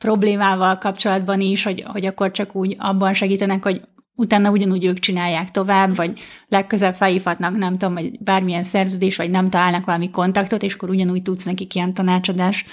problémával 0.00 0.78
kapcsolatban 0.78 1.40
is, 1.40 1.62
hogy, 1.62 1.84
hogy 1.86 2.06
akkor 2.06 2.30
csak 2.30 2.54
úgy 2.54 2.76
abban 2.78 3.12
segítenek, 3.12 3.62
hogy 3.62 3.80
utána 4.14 4.50
ugyanúgy 4.50 4.84
ők 4.84 4.98
csinálják 4.98 5.50
tovább, 5.50 5.96
vagy 5.96 6.12
legközebb 6.48 6.94
felhívhatnak, 6.94 7.56
nem 7.56 7.78
tudom, 7.78 7.94
vagy 7.94 8.18
bármilyen 8.18 8.62
szerződés, 8.62 9.16
vagy 9.16 9.30
nem 9.30 9.50
találnak 9.50 9.84
valami 9.84 10.10
kontaktot, 10.10 10.62
és 10.62 10.74
akkor 10.74 10.90
ugyanúgy 10.90 11.22
tudsz 11.22 11.44
nekik 11.44 11.74
ilyen 11.74 11.94
tanácsadás. 11.94 12.64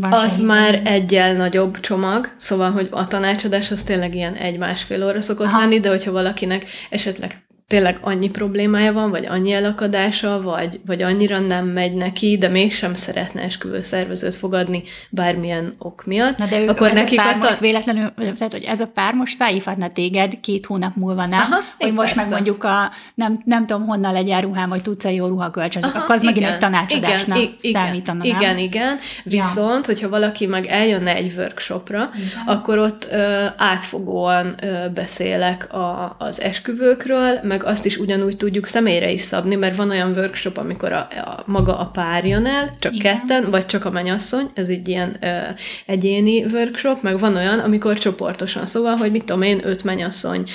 Az 0.00 0.40
már 0.40 0.80
egyel 0.84 1.36
nagyobb 1.36 1.80
csomag, 1.80 2.34
szóval, 2.36 2.70
hogy 2.70 2.88
a 2.90 3.06
tanácsadás 3.06 3.70
az 3.70 3.82
tényleg 3.82 4.14
ilyen 4.14 4.34
egy-másfél 4.34 5.06
óra 5.06 5.20
szokott 5.20 5.46
Aha. 5.46 5.58
lenni, 5.58 5.80
de 5.80 5.88
hogyha 5.88 6.12
valakinek 6.12 6.66
esetleg 6.90 7.46
tényleg 7.72 7.98
annyi 8.00 8.30
problémája 8.30 8.92
van, 8.92 9.10
vagy 9.10 9.26
annyi 9.26 9.52
elakadása, 9.52 10.42
vagy, 10.42 10.80
vagy 10.86 11.02
annyira 11.02 11.38
nem 11.38 11.66
megy 11.66 11.94
neki, 11.94 12.38
de 12.38 12.48
mégsem 12.48 12.94
szeretne 12.94 13.48
szervezőt 13.82 14.34
fogadni 14.34 14.82
bármilyen 15.10 15.74
ok 15.78 16.04
miatt. 16.04 16.38
Na 16.38 16.46
de 16.46 16.60
ők, 16.60 16.70
akkor 16.70 16.88
ez 16.88 16.94
nekik 16.94 17.20
a 17.20 17.22
pár 17.22 17.34
a 17.34 17.38
most 17.38 17.58
véletlenül, 17.58 18.12
tehát, 18.14 18.52
hogy 18.52 18.64
ez 18.64 18.80
a 18.80 18.86
pár 18.86 19.14
most 19.14 19.36
felhívhatna 19.36 19.88
téged 19.88 20.40
két 20.40 20.66
hónap 20.66 20.96
múlva, 20.96 21.26
nem? 21.26 21.40
Aha, 21.40 21.60
hogy 21.78 21.92
most 21.92 22.14
persze. 22.14 22.30
meg 22.30 22.38
mondjuk 22.38 22.64
a, 22.64 22.90
nem, 23.14 23.42
nem 23.44 23.66
tudom, 23.66 23.86
honnan 23.86 24.12
legyen 24.12 24.40
ruhám, 24.40 24.68
vagy 24.68 24.82
tudsz-e 24.82 25.12
jó 25.12 25.26
ruhakölcsön, 25.26 25.82
akkor 25.82 26.14
az 26.14 26.22
igen, 26.22 26.34
megint 26.34 26.52
egy 26.52 26.58
tanácsadásnak 26.58 27.38
igen, 27.38 27.54
számítana, 27.58 28.24
Igen, 28.24 28.40
nem? 28.40 28.58
igen, 28.58 28.98
viszont, 29.24 29.86
ja. 29.86 29.92
hogyha 29.92 30.08
valaki 30.08 30.46
meg 30.46 30.66
eljönne 30.66 31.14
egy 31.14 31.32
workshopra, 31.36 32.10
igen. 32.14 32.56
akkor 32.56 32.78
ott 32.78 33.08
ö, 33.10 33.44
átfogóan 33.56 34.54
ö, 34.62 34.88
beszélek 34.94 35.74
a, 35.74 36.16
az 36.18 36.40
esküvőkről, 36.40 37.40
meg 37.42 37.61
meg 37.62 37.72
azt 37.72 37.86
is 37.86 37.96
ugyanúgy 37.96 38.36
tudjuk 38.36 38.66
személyre 38.66 39.10
is 39.10 39.20
szabni, 39.20 39.54
mert 39.54 39.76
van 39.76 39.90
olyan 39.90 40.12
workshop, 40.12 40.56
amikor 40.56 40.92
a, 40.92 40.98
a 40.98 41.42
maga 41.46 41.78
a 41.78 41.86
pár 41.86 42.24
jön 42.24 42.46
el, 42.46 42.76
csak 42.78 42.94
Igen. 42.94 43.18
ketten, 43.18 43.50
vagy 43.50 43.66
csak 43.66 43.84
a 43.84 43.90
menyasszony, 43.90 44.50
ez 44.54 44.68
egy 44.68 44.88
ilyen 44.88 45.16
ö, 45.20 45.38
egyéni 45.86 46.44
workshop, 46.44 47.02
meg 47.02 47.18
van 47.18 47.36
olyan, 47.36 47.58
amikor 47.58 47.98
csoportosan, 47.98 48.66
szóval, 48.66 48.96
hogy 48.96 49.10
mit 49.10 49.24
tudom 49.24 49.42
én, 49.42 49.60
öt 49.64 49.84
menyasszony 49.84 50.50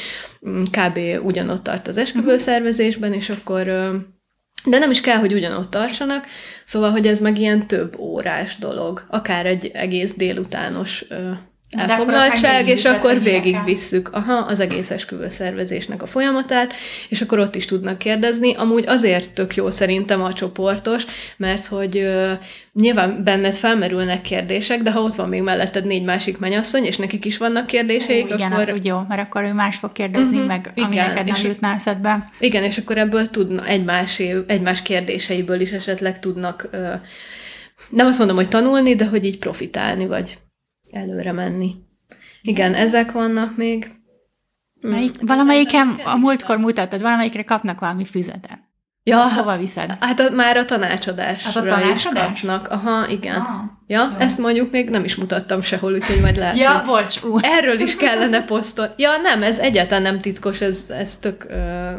mm, 0.49 0.61
kb. 0.61 0.99
ugyanott 1.23 1.63
tart 1.63 1.87
az 1.87 1.97
esküvőszervezésben, 1.97 3.13
és 3.13 3.29
akkor 3.29 3.67
ö, 3.67 3.95
de 4.65 4.77
nem 4.77 4.91
is 4.91 5.01
kell, 5.01 5.17
hogy 5.17 5.33
ugyanott 5.33 5.69
tartsanak, 5.69 6.25
szóval, 6.65 6.91
hogy 6.91 7.07
ez 7.07 7.19
meg 7.19 7.39
ilyen 7.39 7.67
több 7.67 7.99
órás 7.99 8.57
dolog, 8.57 9.03
akár 9.07 9.45
egy 9.45 9.71
egész 9.73 10.13
délutános 10.13 11.05
ö, 11.09 11.31
elfoglaltság, 11.69 12.67
és 12.67 12.85
akkor 12.85 13.21
végigvisszük 13.21 14.09
aha, 14.13 14.33
az 14.33 14.59
egész 14.59 14.91
esküvőszervezésnek 14.91 16.01
a 16.01 16.05
folyamatát, 16.05 16.73
és 17.09 17.21
akkor 17.21 17.39
ott 17.39 17.55
is 17.55 17.65
tudnak 17.65 17.97
kérdezni. 17.97 18.53
Amúgy 18.53 18.83
azért 18.87 19.33
tök 19.33 19.55
jó 19.55 19.69
szerintem 19.69 20.23
a 20.23 20.33
csoportos, 20.33 21.05
mert 21.37 21.65
hogy 21.65 21.97
uh, 21.97 22.31
nyilván 22.73 23.23
benned 23.23 23.55
felmerülnek 23.55 24.21
kérdések, 24.21 24.81
de 24.81 24.91
ha 24.91 25.01
ott 25.01 25.15
van 25.15 25.29
még 25.29 25.41
melletted 25.41 25.85
négy 25.85 26.03
másik 26.03 26.37
mennyasszony, 26.37 26.83
és 26.83 26.97
nekik 26.97 27.25
is 27.25 27.37
vannak 27.37 27.65
kérdéseik, 27.65 28.25
Ó, 28.31 28.33
igen, 28.33 28.51
akkor... 28.51 28.63
az 28.63 28.71
úgy 28.71 28.85
jó, 28.85 29.01
mert 29.07 29.21
akkor 29.21 29.43
ő 29.43 29.53
más 29.53 29.75
fog 29.75 29.91
kérdezni, 29.91 30.33
uh-huh, 30.33 30.47
meg 30.47 30.71
igen, 30.75 30.87
ami 30.87 30.95
neked 30.95 31.27
nem 31.27 31.45
jutna 31.45 31.73
eszedbe. 31.73 32.31
Igen, 32.39 32.63
és 32.63 32.77
akkor 32.77 32.97
ebből 32.97 33.27
tudna 33.29 33.65
egymás, 33.65 34.21
egymás 34.47 34.81
kérdéseiből 34.81 35.59
is 35.59 35.71
esetleg 35.71 36.19
tudnak 36.19 36.69
uh, 36.73 36.93
nem 37.89 38.07
azt 38.07 38.17
mondom, 38.17 38.35
hogy 38.35 38.47
tanulni, 38.47 38.95
de 38.95 39.05
hogy 39.05 39.25
így 39.25 39.37
profitálni, 39.37 40.05
vagy 40.05 40.37
előre 40.91 41.31
menni. 41.31 41.75
Igen, 42.41 42.73
ezek 42.73 43.11
vannak 43.11 43.57
még. 43.57 43.95
Melyik, 44.81 45.21
valamelyiken, 45.21 45.87
a 45.87 46.15
múltkor 46.15 46.57
mutattad, 46.57 47.01
valamelyikre 47.01 47.43
kapnak 47.43 47.79
valami 47.79 48.05
füzetet. 48.05 48.66
Ja, 49.07 49.19
Azt 49.19 49.33
hova 49.35 49.57
viszed? 49.57 49.97
Hát 49.99 50.19
a, 50.19 50.29
már 50.29 50.57
a 50.57 50.65
tanácsadásra 50.65 51.49
Az 51.49 51.55
a 51.55 51.61
tanácsadás? 51.61 52.31
is 52.33 52.41
kapnak. 52.41 52.67
Aha, 52.71 53.07
igen. 53.09 53.35
Ah, 53.35 53.45
ja, 53.87 54.09
jó. 54.11 54.17
ezt 54.17 54.37
mondjuk 54.37 54.71
még 54.71 54.89
nem 54.89 55.03
is 55.03 55.15
mutattam 55.15 55.61
sehol, 55.61 55.93
úgyhogy 55.93 56.21
majd 56.21 56.37
lehet, 56.37 56.57
Ja, 56.57 56.83
bocs, 56.85 57.23
ú. 57.23 57.37
Erről 57.41 57.79
is 57.79 57.95
kellene 58.05 58.43
posztolni. 58.43 58.91
Ja, 58.97 59.09
nem, 59.21 59.43
ez 59.43 59.59
egyáltalán 59.59 60.01
nem 60.01 60.19
titkos, 60.19 60.61
ez, 60.61 60.85
ez 60.89 61.15
tök 61.15 61.45
ö, 61.49 61.89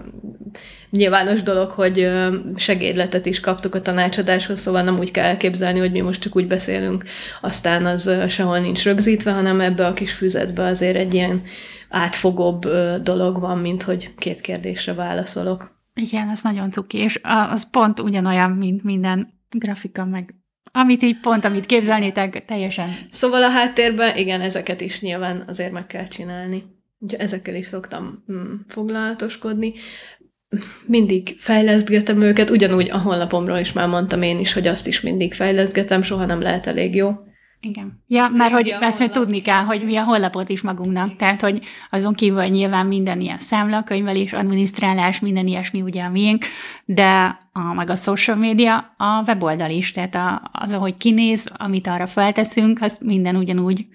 nyilvános 0.91 1.43
dolog, 1.43 1.71
hogy 1.71 2.01
ö, 2.01 2.35
segédletet 2.57 3.27
is 3.27 3.41
kaptuk 3.41 3.75
a 3.75 3.83
tanácsadáshoz, 3.83 4.61
szóval 4.61 4.83
nem 4.83 4.99
úgy 4.99 5.11
kell 5.11 5.25
elképzelni, 5.25 5.79
hogy 5.79 5.93
mi 5.93 6.01
most 6.01 6.21
csak 6.21 6.37
úgy 6.37 6.47
beszélünk, 6.47 7.05
aztán 7.41 7.87
az 7.87 8.07
ö, 8.07 8.29
sehol 8.29 8.59
nincs 8.59 8.85
rögzítve, 8.85 9.33
hanem 9.33 9.61
ebbe 9.61 9.87
a 9.87 9.93
kis 9.93 10.13
füzetbe 10.13 10.63
azért 10.63 10.97
egy 10.97 11.15
ilyen 11.15 11.43
átfogóbb 11.89 12.65
ö, 12.65 12.95
dolog 13.03 13.41
van, 13.41 13.59
mint 13.59 13.83
hogy 13.83 14.15
két 14.19 14.41
kérdésre 14.41 14.95
válaszolok. 14.95 15.77
Igen, 16.01 16.29
ez 16.29 16.43
nagyon 16.43 16.71
cuki, 16.71 16.99
és 16.99 17.21
az 17.51 17.71
pont 17.71 18.01
ugyanolyan, 18.01 18.51
mint 18.51 18.85
minden 18.85 19.33
grafika, 19.51 20.05
meg 20.05 20.35
amit 20.73 21.03
így 21.03 21.21
pont, 21.21 21.45
amit 21.45 21.67
képzelnétek, 21.67 22.45
teljesen. 22.45 22.89
Szóval 23.11 23.43
a 23.43 23.49
háttérben, 23.49 24.17
igen, 24.17 24.41
ezeket 24.41 24.81
is 24.81 25.01
nyilván 25.01 25.45
azért 25.47 25.73
meg 25.73 25.87
kell 25.87 26.07
csinálni. 26.07 26.65
Ezekkel 27.09 27.55
is 27.55 27.67
szoktam 27.67 28.25
mm, 28.33 28.55
foglalatoskodni. 28.69 29.73
Mindig 30.87 31.37
fejlesztgetem 31.39 32.23
őket, 32.23 32.51
ugyanúgy 32.51 32.91
a 32.91 32.99
honlapomról 32.99 33.59
is 33.59 33.73
már 33.73 33.89
mondtam 33.89 34.23
én 34.23 34.39
is, 34.39 34.53
hogy 34.53 34.67
azt 34.67 34.87
is 34.87 35.01
mindig 35.01 35.35
fejlesztgetem, 35.35 36.03
soha 36.03 36.27
nem 36.27 36.41
lehet 36.41 36.67
elég 36.67 36.95
jó. 36.95 37.13
Igen. 37.61 38.03
Ja, 38.07 38.29
mert 38.29 38.53
hogy 38.53 38.75
ezt 38.81 38.99
még 38.99 39.11
tudni 39.11 39.43
kell, 39.43 39.63
hogy 39.63 39.85
mi 39.85 39.97
a 39.97 40.05
honlapot 40.05 40.49
is 40.49 40.61
magunknak, 40.61 41.05
Igen. 41.05 41.17
tehát 41.17 41.41
hogy 41.41 41.61
azon 41.91 42.15
kívül 42.15 42.41
hogy 42.41 42.51
nyilván 42.51 42.87
minden 42.87 43.21
ilyen 43.21 43.39
számlakönyvelés, 43.39 44.33
adminisztrálás, 44.33 45.21
minden 45.21 45.47
ilyesmi 45.47 45.83
ugye 45.83 46.03
a 46.03 46.11
miénk, 46.11 46.45
de 46.85 47.39
a, 47.53 47.75
meg 47.75 47.91
a 47.91 47.97
social 47.97 48.37
media, 48.37 48.95
a 48.97 49.23
weboldal 49.27 49.71
is, 49.71 49.91
tehát 49.91 50.15
a, 50.15 50.51
az, 50.53 50.73
ahogy 50.73 50.97
kinéz, 50.97 51.51
amit 51.57 51.87
arra 51.87 52.07
felteszünk, 52.07 52.83
az 52.83 52.99
minden 53.03 53.37
ugyanúgy 53.37 53.87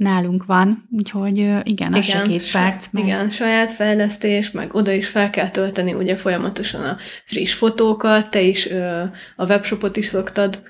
nálunk 0.00 0.44
van, 0.44 0.88
úgyhogy 0.96 1.36
igen, 1.62 1.92
az 1.92 2.08
igen, 2.08 2.28
két 2.28 2.50
perc. 2.52 2.86
Meg. 2.90 3.04
Igen, 3.04 3.28
saját 3.28 3.70
fejlesztés, 3.70 4.50
meg 4.50 4.74
oda 4.74 4.92
is 4.92 5.08
fel 5.08 5.30
kell 5.30 5.50
tölteni 5.50 5.92
ugye 5.92 6.16
folyamatosan 6.16 6.84
a 6.84 6.96
friss 7.24 7.52
fotókat, 7.52 8.30
te 8.30 8.40
is 8.40 8.70
ö, 8.70 9.02
a 9.36 9.44
webshopot 9.44 9.96
is 9.96 10.06
szoktad 10.06 10.62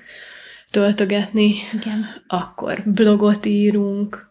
töltögetni, 0.71 1.53
igen. 1.73 2.05
akkor 2.27 2.83
blogot 2.85 3.45
írunk. 3.45 4.29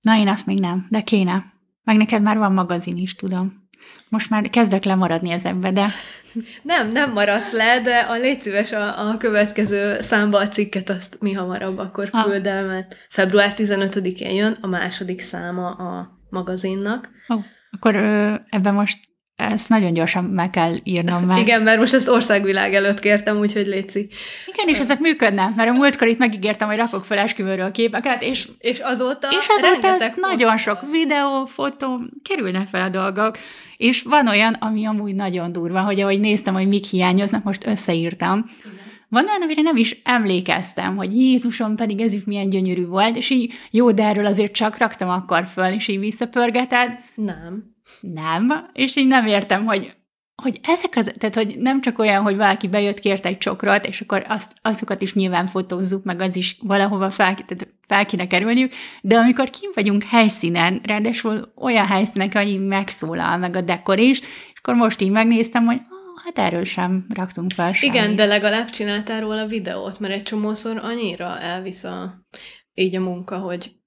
Na, 0.00 0.16
én 0.16 0.28
azt 0.28 0.46
még 0.46 0.60
nem, 0.60 0.86
de 0.90 1.00
kéne. 1.00 1.44
Meg 1.84 1.96
neked 1.96 2.22
már 2.22 2.38
van 2.38 2.52
magazin 2.52 2.96
is, 2.96 3.14
tudom. 3.14 3.66
Most 4.08 4.30
már 4.30 4.50
kezdek 4.50 4.84
lemaradni 4.84 5.30
ezekbe, 5.30 5.72
de... 5.72 5.86
Nem, 6.62 6.92
nem 6.92 7.12
maradsz 7.12 7.52
le, 7.52 7.80
de 7.80 7.98
a 7.98 8.16
légy 8.16 8.40
szíves 8.40 8.72
a, 8.72 9.08
a 9.08 9.16
következő 9.16 10.00
számba 10.00 10.38
a 10.38 10.48
cikket, 10.48 10.90
azt 10.90 11.20
mi 11.20 11.32
hamarabb 11.32 11.78
akkor 11.78 12.08
ha. 12.12 12.24
küld 12.24 12.46
el, 12.46 12.66
mert 12.66 12.96
február 13.10 13.52
15-én 13.56 14.34
jön 14.34 14.58
a 14.60 14.66
második 14.66 15.20
száma 15.20 15.70
a 15.70 16.18
magazinnak. 16.30 17.10
Oh, 17.28 17.44
akkor 17.70 17.94
ö, 17.94 18.34
ebben 18.48 18.74
most 18.74 19.07
ezt 19.38 19.68
nagyon 19.68 19.92
gyorsan 19.92 20.24
meg 20.24 20.50
kell 20.50 20.74
írnom 20.82 21.24
már. 21.24 21.38
Igen, 21.38 21.62
mert 21.62 21.78
most 21.78 21.94
ezt 21.94 22.08
országvilág 22.08 22.74
előtt 22.74 22.98
kértem, 22.98 23.38
úgyhogy 23.38 23.66
létszik. 23.66 24.14
Igen, 24.46 24.68
és 24.68 24.78
ezek 24.78 24.98
működnek, 24.98 25.54
mert 25.54 25.68
a 25.68 25.72
múltkor 25.72 26.08
itt 26.08 26.18
megígértem, 26.18 26.68
hogy 26.68 26.76
rakok 26.76 27.04
fel 27.04 27.18
esküvőről 27.18 27.70
képeket, 27.70 28.22
és, 28.22 28.48
és 28.58 28.78
azóta, 28.78 29.28
és 29.30 29.46
azóta 29.58 30.12
nagyon 30.14 30.56
sok 30.56 30.80
videó, 30.90 31.44
fotó, 31.46 32.00
kerülnek 32.22 32.66
fel 32.66 32.82
a 32.82 32.88
dolgok, 32.88 33.38
és 33.76 34.02
van 34.02 34.28
olyan, 34.28 34.52
ami 34.52 34.86
amúgy 34.86 35.14
nagyon 35.14 35.52
durva, 35.52 35.80
hogy 35.80 36.00
ahogy 36.00 36.20
néztem, 36.20 36.54
hogy 36.54 36.68
mik 36.68 36.84
hiányoznak, 36.84 37.44
most 37.44 37.66
összeírtam. 37.66 38.50
Igen. 38.60 38.76
Van 39.08 39.26
olyan, 39.28 39.42
amire 39.42 39.62
nem 39.62 39.76
is 39.76 40.00
emlékeztem, 40.04 40.96
hogy 40.96 41.16
Jézusom, 41.16 41.76
pedig 41.76 42.00
ez 42.00 42.12
is 42.12 42.24
milyen 42.24 42.50
gyönyörű 42.50 42.86
volt, 42.86 43.16
és 43.16 43.30
így 43.30 43.52
jó, 43.70 43.90
de 43.90 44.04
erről 44.04 44.26
azért 44.26 44.52
csak 44.52 44.78
raktam 44.78 45.08
akkor 45.08 45.46
föl, 45.46 45.72
és 45.72 45.88
így 45.88 45.98
visszapörgeted. 45.98 46.98
Nem 47.14 47.76
nem, 48.00 48.70
és 48.72 48.96
így 48.96 49.06
nem 49.06 49.26
értem, 49.26 49.64
hogy, 49.64 49.94
hogy 50.42 50.60
ezek 50.62 50.96
az, 50.96 51.12
tehát 51.18 51.34
hogy 51.34 51.54
nem 51.58 51.80
csak 51.80 51.98
olyan, 51.98 52.22
hogy 52.22 52.36
valaki 52.36 52.68
bejött, 52.68 52.98
kért 52.98 53.26
egy 53.26 53.38
csokrot, 53.38 53.86
és 53.86 54.00
akkor 54.00 54.24
azt, 54.28 54.52
azokat 54.62 55.02
is 55.02 55.14
nyilván 55.14 55.46
fotózzuk, 55.46 56.04
meg 56.04 56.20
az 56.20 56.36
is 56.36 56.56
valahova 56.62 57.10
fel, 57.10 57.34
tehát 57.34 57.68
fel 57.86 58.06
kéne 58.06 58.26
kerülniük, 58.26 58.72
de 59.00 59.18
amikor 59.18 59.50
kim 59.50 59.70
vagyunk 59.74 60.02
helyszínen, 60.02 60.80
ráadásul 60.84 61.52
olyan 61.56 61.86
helyszínek, 61.86 62.34
annyi 62.34 62.56
megszólal, 62.56 63.36
meg 63.36 63.56
a 63.56 63.60
dekor 63.60 63.98
is, 63.98 64.20
és 64.20 64.58
akkor 64.62 64.74
most 64.74 65.00
így 65.00 65.10
megnéztem, 65.10 65.64
hogy 65.64 65.80
hát 66.24 66.38
erről 66.38 66.64
sem 66.64 67.06
raktunk 67.14 67.52
fel 67.52 67.72
semmit. 67.72 67.94
Igen, 67.94 68.16
de 68.16 68.24
legalább 68.24 68.70
csináltál 68.70 69.20
róla 69.20 69.46
videót, 69.46 69.98
mert 69.98 70.14
egy 70.14 70.22
csomószor 70.22 70.78
annyira 70.82 71.38
elvisz 71.38 71.84
a, 71.84 72.26
így 72.74 72.96
a 72.96 73.00
munka, 73.00 73.38
hogy 73.38 73.77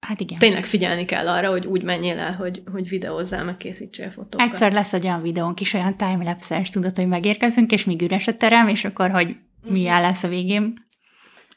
Hát 0.00 0.20
igen. 0.20 0.38
Tényleg 0.38 0.64
figyelni 0.64 1.04
kell 1.04 1.28
arra, 1.28 1.50
hogy 1.50 1.66
úgy 1.66 1.82
menjél 1.82 2.18
el, 2.18 2.34
hogy, 2.34 2.62
hogy 2.72 2.88
videózzál, 2.88 3.44
meg 3.44 3.56
készítsél 3.56 4.10
fotókat. 4.10 4.46
Egyszer 4.46 4.72
lesz 4.72 4.92
egy 4.92 5.04
olyan 5.04 5.22
videónk 5.22 5.60
is, 5.60 5.72
olyan 5.72 5.96
timelapse 5.96 6.62
tudod, 6.70 6.96
hogy 6.96 7.06
megérkezünk, 7.06 7.72
és 7.72 7.84
még 7.84 8.02
üres 8.02 8.26
a 8.26 8.36
terem, 8.36 8.68
és 8.68 8.84
akkor, 8.84 9.10
hogy 9.10 9.36
mi 9.62 9.88
áll 9.88 10.00
lesz 10.00 10.22
a 10.22 10.28
végén. 10.28 10.88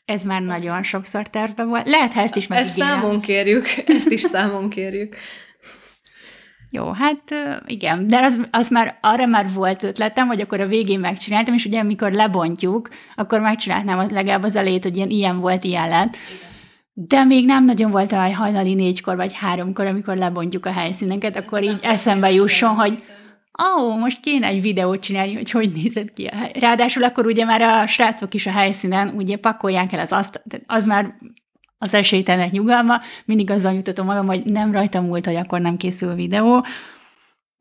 Ez 0.06 0.24
már 0.24 0.42
nagyon 0.42 0.84
sokszor 0.84 1.30
terve 1.30 1.64
volt. 1.64 1.90
Lehet, 1.90 2.14
ha 2.14 2.22
ezt 2.22 2.36
is 2.36 2.48
megígérem. 2.48 2.90
Ezt 2.90 3.00
számon 3.00 3.22
kérjük, 3.22 3.66
ezt 3.98 4.10
is 4.12 4.22
számon 4.22 4.70
kérjük. 4.70 5.16
Jó, 6.72 6.92
hát 6.92 7.22
igen, 7.66 8.08
de 8.08 8.20
az, 8.22 8.40
az 8.52 8.70
már, 8.70 8.98
arra 9.02 9.26
már 9.26 9.54
volt 9.54 9.84
ötletem, 9.84 10.28
hogy 10.28 10.42
akkor 10.42 10.60
a 10.60 10.68
végén 10.68 11.00
megcsináltam, 11.00 11.54
és 11.54 11.66
ugye 11.66 11.80
amikor 11.80 12.12
lebontjuk, 12.12 12.90
akkor 13.16 13.42
megcsinálnám 13.42 13.98
legalább 14.10 14.44
az 14.44 14.56
elejét, 14.56 14.84
hogy 14.84 14.96
ilyen, 14.96 15.10
ilyen 15.10 15.40
volt, 15.40 15.64
ilyen 15.64 15.90
lett. 15.90 16.16
Igen 16.16 16.53
de 16.94 17.24
még 17.24 17.46
nem 17.46 17.66
nagyon 17.66 17.92
volt 17.92 18.12
a 18.12 18.34
hajnali 18.34 18.74
négykor 18.74 19.16
vagy 19.16 19.34
háromkor, 19.34 19.86
amikor 19.86 20.18
lebontjuk 20.18 20.66
a 20.66 20.72
helyszíneket, 20.72 21.36
akkor 21.36 21.64
így 21.64 21.80
eszembe 21.82 22.32
jusson, 22.32 22.76
hogy 22.76 23.04
ó, 23.64 23.86
oh, 23.86 24.00
most 24.00 24.20
kéne 24.20 24.48
egy 24.48 24.62
videót 24.62 25.00
csinálni, 25.00 25.34
hogy 25.34 25.52
hogy 25.52 25.72
nézett 25.72 26.14
ki 26.14 26.26
a 26.26 26.36
hely. 26.36 26.52
Ráadásul 26.60 27.04
akkor 27.04 27.26
ugye 27.26 27.46
már 27.46 27.62
a 27.62 27.88
srácok 27.88 28.34
is 28.34 28.46
a 28.46 28.52
helyszínen 28.52 29.14
ugye 29.16 29.38
pakolják 29.38 29.94
el 29.94 30.00
az 30.00 30.12
azt, 30.12 30.44
az 30.66 30.86
már 30.86 31.14
az 31.78 31.94
esélytelnek 31.94 32.52
nyugalma, 32.52 33.00
mindig 33.26 33.50
azzal 33.50 33.74
nyugtatom 33.74 34.06
magam, 34.06 34.26
hogy 34.26 34.44
nem 34.46 34.72
rajtam 34.72 35.06
múlt, 35.06 35.26
hogy 35.26 35.36
akkor 35.36 35.62
nem 35.62 35.78
készül 35.78 36.16
videó, 36.16 36.66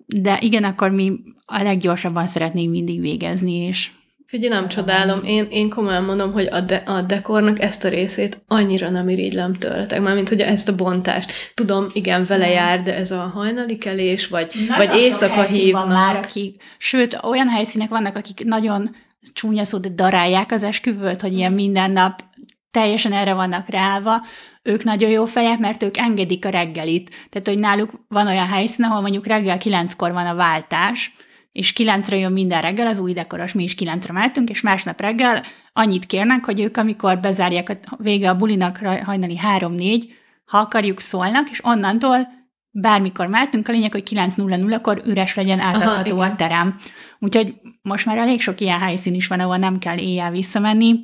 de 0.06 0.38
igen, 0.40 0.64
akkor 0.64 0.90
mi 0.90 1.12
a 1.44 1.62
leggyorsabban 1.62 2.26
szeretnénk 2.26 2.70
mindig 2.70 3.00
végezni, 3.00 3.54
és 3.54 3.90
Figyelj, 4.32 4.52
nem 4.52 4.68
csodálom. 4.68 5.24
Én, 5.24 5.46
én 5.50 5.68
komolyan 5.68 6.04
mondom, 6.04 6.32
hogy 6.32 6.46
a, 6.50 6.60
de, 6.60 6.76
a 6.76 7.00
dekornak 7.02 7.60
ezt 7.60 7.84
a 7.84 7.88
részét 7.88 8.42
annyira 8.48 8.90
nem 8.90 9.08
irigylem 9.08 9.54
tőletek, 9.54 10.00
mármint, 10.00 10.28
hogy 10.28 10.40
ezt 10.40 10.68
a 10.68 10.74
bontást. 10.74 11.32
Tudom, 11.54 11.86
igen, 11.92 12.26
vele 12.26 12.48
jár, 12.48 12.82
de 12.82 12.96
ez 12.96 13.10
a 13.10 13.30
hajnali 13.34 13.78
kelés, 13.78 14.26
vagy, 14.26 14.52
vagy 14.76 14.96
éjszaka 14.96 15.42
hívnak. 15.42 15.84
Van 15.84 15.92
már, 15.92 16.16
akik, 16.16 16.62
sőt, 16.78 17.18
olyan 17.22 17.48
helyszínek 17.48 17.88
vannak, 17.88 18.16
akik 18.16 18.44
nagyon 18.44 18.96
csúnya 19.32 19.64
szó, 19.64 19.78
de 19.78 19.88
darálják 19.88 20.52
az 20.52 20.62
esküvőt, 20.62 21.20
hogy 21.20 21.32
ilyen 21.32 21.52
minden 21.52 21.90
nap 21.90 22.24
teljesen 22.70 23.12
erre 23.12 23.32
vannak 23.32 23.68
ráva, 23.68 24.22
ők 24.62 24.84
nagyon 24.84 25.10
jó 25.10 25.24
fejek, 25.24 25.58
mert 25.58 25.82
ők 25.82 25.96
engedik 25.96 26.44
a 26.44 26.48
reggelit. 26.48 27.10
Tehát, 27.30 27.48
hogy 27.48 27.58
náluk 27.58 27.90
van 28.08 28.26
olyan 28.26 28.48
helyszín, 28.48 28.84
ahol 28.84 29.00
mondjuk 29.00 29.26
reggel 29.26 29.58
kilenckor 29.58 30.12
van 30.12 30.26
a 30.26 30.34
váltás, 30.34 31.12
és 31.52 31.72
kilencre 31.72 32.16
jön 32.16 32.32
minden 32.32 32.62
reggel, 32.62 32.86
az 32.86 32.98
új 32.98 33.12
dekoros, 33.12 33.52
mi 33.52 33.62
is 33.62 33.74
kilencre 33.74 34.12
mentünk, 34.12 34.50
és 34.50 34.60
másnap 34.60 35.00
reggel 35.00 35.42
annyit 35.72 36.06
kérnek, 36.06 36.44
hogy 36.44 36.60
ők, 36.60 36.76
amikor 36.76 37.20
bezárják 37.20 37.68
a 37.68 37.96
vége 37.96 38.30
a 38.30 38.36
bulinak 38.36 38.76
hajnali 39.04 39.36
három-négy, 39.36 40.12
ha 40.44 40.58
akarjuk, 40.58 41.00
szólnak, 41.00 41.50
és 41.50 41.64
onnantól 41.64 42.28
bármikor 42.70 43.26
mehetünk, 43.26 43.68
a 43.68 43.72
lényeg, 43.72 43.92
hogy 43.92 44.08
9.00-kor 44.10 45.02
üres 45.06 45.34
legyen 45.34 45.60
átadható 45.60 46.18
Aha, 46.18 46.30
a 46.30 46.34
terem. 46.34 46.78
Úgyhogy 47.18 47.54
most 47.82 48.06
már 48.06 48.18
elég 48.18 48.40
sok 48.40 48.60
ilyen 48.60 48.78
helyszín 48.78 49.14
is 49.14 49.26
van, 49.26 49.40
ahol 49.40 49.56
nem 49.56 49.78
kell 49.78 49.98
éjjel 49.98 50.30
visszamenni, 50.30 51.00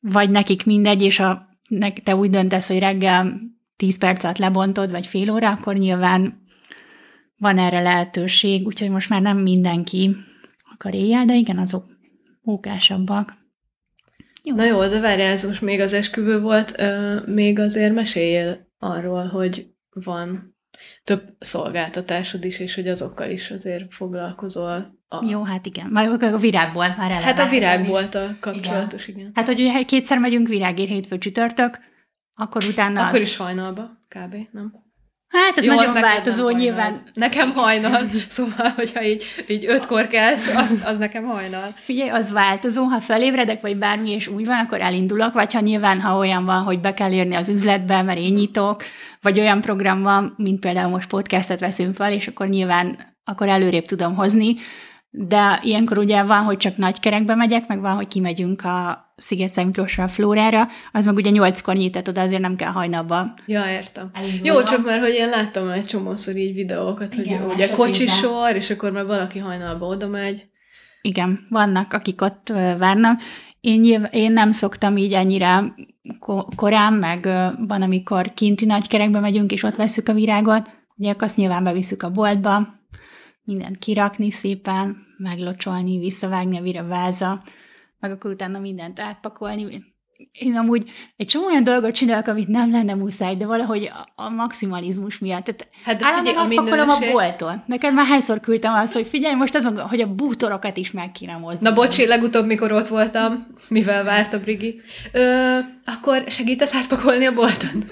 vagy 0.00 0.30
nekik 0.30 0.64
mindegy, 0.64 1.02
és 1.02 1.16
ha 1.16 1.46
te 2.04 2.16
úgy 2.16 2.30
döntesz, 2.30 2.68
hogy 2.68 2.78
reggel 2.78 3.40
10 3.76 3.98
percet 3.98 4.38
lebontod, 4.38 4.90
vagy 4.90 5.06
fél 5.06 5.30
óra, 5.30 5.50
akkor 5.50 5.74
nyilván 5.74 6.43
van 7.44 7.58
erre 7.58 7.80
lehetőség, 7.80 8.66
úgyhogy 8.66 8.90
most 8.90 9.08
már 9.08 9.22
nem 9.22 9.38
mindenki 9.38 10.16
akar 10.72 10.94
éjjel, 10.94 11.24
de 11.24 11.34
igen, 11.34 11.58
azok 11.58 11.86
mókásabbak. 12.40 13.34
Jó. 14.42 14.54
Na 14.54 14.64
jó, 14.64 14.86
de 14.86 15.00
várjál, 15.00 15.32
ez 15.32 15.44
most 15.44 15.60
még 15.60 15.80
az 15.80 15.92
esküvő 15.92 16.40
volt, 16.40 16.70
euh, 16.70 17.26
még 17.26 17.58
azért 17.58 17.94
meséljél 17.94 18.68
arról, 18.78 19.26
hogy 19.26 19.66
van 19.90 20.56
több 21.04 21.36
szolgáltatásod 21.38 22.44
is, 22.44 22.58
és 22.58 22.74
hogy 22.74 22.88
azokkal 22.88 23.30
is 23.30 23.50
azért 23.50 23.94
foglalkozol. 23.94 24.98
A... 25.08 25.24
Jó, 25.26 25.42
hát 25.42 25.66
igen. 25.66 25.86
Már 25.86 26.08
a 26.08 26.36
virágból 26.36 26.86
már 26.96 27.10
eleve. 27.10 27.24
Hát 27.24 27.38
a 27.38 27.48
virág 27.48 27.86
volt 27.86 28.14
a 28.14 28.36
kapcsolatos, 28.40 29.08
igen. 29.08 29.20
igen. 29.20 29.32
Hát, 29.34 29.46
hogy 29.46 29.60
ugye 29.60 29.82
kétszer 29.82 30.18
megyünk 30.18 30.48
virágért 30.48 30.88
hétfő 30.88 31.18
csütörtök, 31.18 31.78
akkor 32.34 32.64
utána 32.64 33.00
Akkor 33.00 33.14
az... 33.14 33.20
is 33.20 33.36
hajnalba, 33.36 33.90
kb. 34.08 34.34
nem? 34.52 34.83
Hát 35.34 35.58
ez 35.58 35.64
Jó, 35.64 35.74
nagyon 35.74 35.92
változó 35.92 36.44
nekem 36.44 36.58
nyilván. 36.58 36.90
Hajnal. 36.92 37.02
Nekem 37.14 37.52
hajnal, 37.52 38.02
szóval, 38.28 38.68
hogyha 38.68 39.04
így, 39.04 39.22
így 39.48 39.64
ötkor 39.66 40.08
kelsz, 40.08 40.54
az, 40.54 40.82
az 40.84 40.98
nekem 40.98 41.24
hajnal. 41.24 41.74
Figyelj, 41.84 42.10
az 42.10 42.30
változó, 42.30 42.84
ha 42.84 43.00
felébredek, 43.00 43.60
vagy 43.60 43.76
bármi 43.76 44.10
és 44.10 44.28
úgy 44.28 44.46
van, 44.46 44.58
akkor 44.58 44.80
elindulok, 44.80 45.32
vagy 45.32 45.52
ha 45.52 45.60
nyilván, 45.60 46.00
ha 46.00 46.18
olyan 46.18 46.44
van, 46.44 46.62
hogy 46.62 46.80
be 46.80 46.94
kell 46.94 47.12
érni 47.12 47.34
az 47.34 47.48
üzletbe, 47.48 48.02
mert 48.02 48.18
én 48.18 48.32
nyitok, 48.32 48.82
vagy 49.20 49.40
olyan 49.40 49.60
program 49.60 50.02
van, 50.02 50.34
mint 50.36 50.60
például 50.60 50.90
most 50.90 51.08
podcastet 51.08 51.60
veszünk 51.60 51.94
fel, 51.94 52.12
és 52.12 52.26
akkor 52.26 52.48
nyilván 52.48 52.98
akkor 53.24 53.48
előrébb 53.48 53.84
tudom 53.84 54.14
hozni, 54.14 54.56
de 55.10 55.60
ilyenkor 55.62 55.98
ugye 55.98 56.22
van, 56.22 56.42
hogy 56.42 56.56
csak 56.56 56.76
nagy 56.76 57.00
kerekbe 57.00 57.34
megyek, 57.34 57.66
meg 57.66 57.80
van, 57.80 57.94
hogy 57.94 58.08
kimegyünk 58.08 58.64
a 58.64 59.03
sziget 59.16 59.64
Miklósra, 59.64 60.04
a 60.04 60.08
Flórára, 60.08 60.68
az 60.92 61.04
meg 61.04 61.14
ugye 61.14 61.30
nyolckor 61.30 61.74
nyitott 61.76 62.08
oda, 62.08 62.20
azért 62.20 62.40
nem 62.40 62.56
kell 62.56 62.70
hajnalba. 62.70 63.34
Ja, 63.46 63.62
értem. 63.70 64.10
Jó, 64.42 64.62
csak 64.62 64.84
mert 64.84 65.02
hogy 65.02 65.14
én 65.14 65.28
láttam 65.28 65.68
egy 65.68 65.84
csomószor 65.84 66.36
így 66.36 66.54
videókat, 66.54 67.14
Igen, 67.14 67.42
hogy 67.42 67.54
ugye 67.54 67.68
kocsisor, 67.68 68.56
és 68.56 68.70
akkor 68.70 68.90
már 68.90 69.06
valaki 69.06 69.38
hajnalba 69.38 69.86
oda 69.86 70.08
megy. 70.08 70.46
Igen, 71.02 71.46
vannak, 71.48 71.92
akik 71.92 72.22
ott 72.22 72.48
várnak. 72.78 73.20
Én, 73.60 73.80
nyilv, 73.80 74.04
én 74.10 74.32
nem 74.32 74.52
szoktam 74.52 74.96
így 74.96 75.12
ennyire 75.12 75.74
korán, 76.56 76.92
meg 76.92 77.24
van, 77.66 77.82
amikor 77.82 78.34
kinti 78.34 78.64
nagykerekbe 78.64 79.20
megyünk, 79.20 79.52
és 79.52 79.62
ott 79.62 79.76
veszük 79.76 80.08
a 80.08 80.12
virágot, 80.12 80.70
ugye 80.96 81.14
azt 81.18 81.36
nyilván 81.36 81.64
bevisszük 81.64 82.02
a 82.02 82.10
boltba, 82.10 82.80
mindent 83.44 83.78
kirakni 83.78 84.30
szépen, 84.30 84.96
meglocsolni, 85.16 85.98
visszavágni 85.98 86.76
a 86.78 86.86
váza, 86.86 87.42
meg 88.04 88.12
akkor 88.12 88.30
utána 88.30 88.58
mindent 88.58 89.00
átpakolni. 89.00 89.84
én 90.32 90.56
amúgy 90.56 90.90
egy 91.16 91.26
csomó 91.26 91.46
olyan 91.46 91.64
dolgot 91.64 91.94
csinálok, 91.94 92.26
amit 92.26 92.48
nem 92.48 92.70
lenne 92.70 92.94
muszáj, 92.94 93.36
de 93.36 93.46
valahogy 93.46 93.90
a, 93.92 94.22
a 94.22 94.28
maximalizmus 94.28 95.18
miatt. 95.18 95.44
Tehát 95.44 95.68
Hát 95.84 95.98
de 95.98 96.04
állandóan 96.06 96.48
figyelj, 96.48 96.80
a 96.80 96.92
a 96.92 97.12
bolton. 97.12 97.62
Neked 97.66 97.94
már 97.94 98.06
hányszor 98.06 98.40
küldtem 98.40 98.72
azt, 98.72 98.92
hogy 98.92 99.06
figyelj, 99.06 99.34
most 99.34 99.54
azon, 99.54 99.78
hogy 99.78 100.00
a 100.00 100.14
bútorokat 100.14 100.76
is 100.76 100.90
meg 100.90 101.10
kéne 101.10 101.36
mozni. 101.36 101.68
Na 101.68 101.74
bocsi, 101.74 102.06
legutóbb, 102.06 102.46
mikor 102.46 102.72
ott 102.72 102.88
voltam, 102.88 103.46
mivel 103.68 104.04
várt 104.04 104.32
a 104.32 104.40
Brigi, 104.40 104.80
ö, 105.12 105.58
akkor 105.84 106.24
segítesz 106.26 106.74
átpakolni 106.74 107.26
a 107.26 107.32
bolton? 107.32 107.84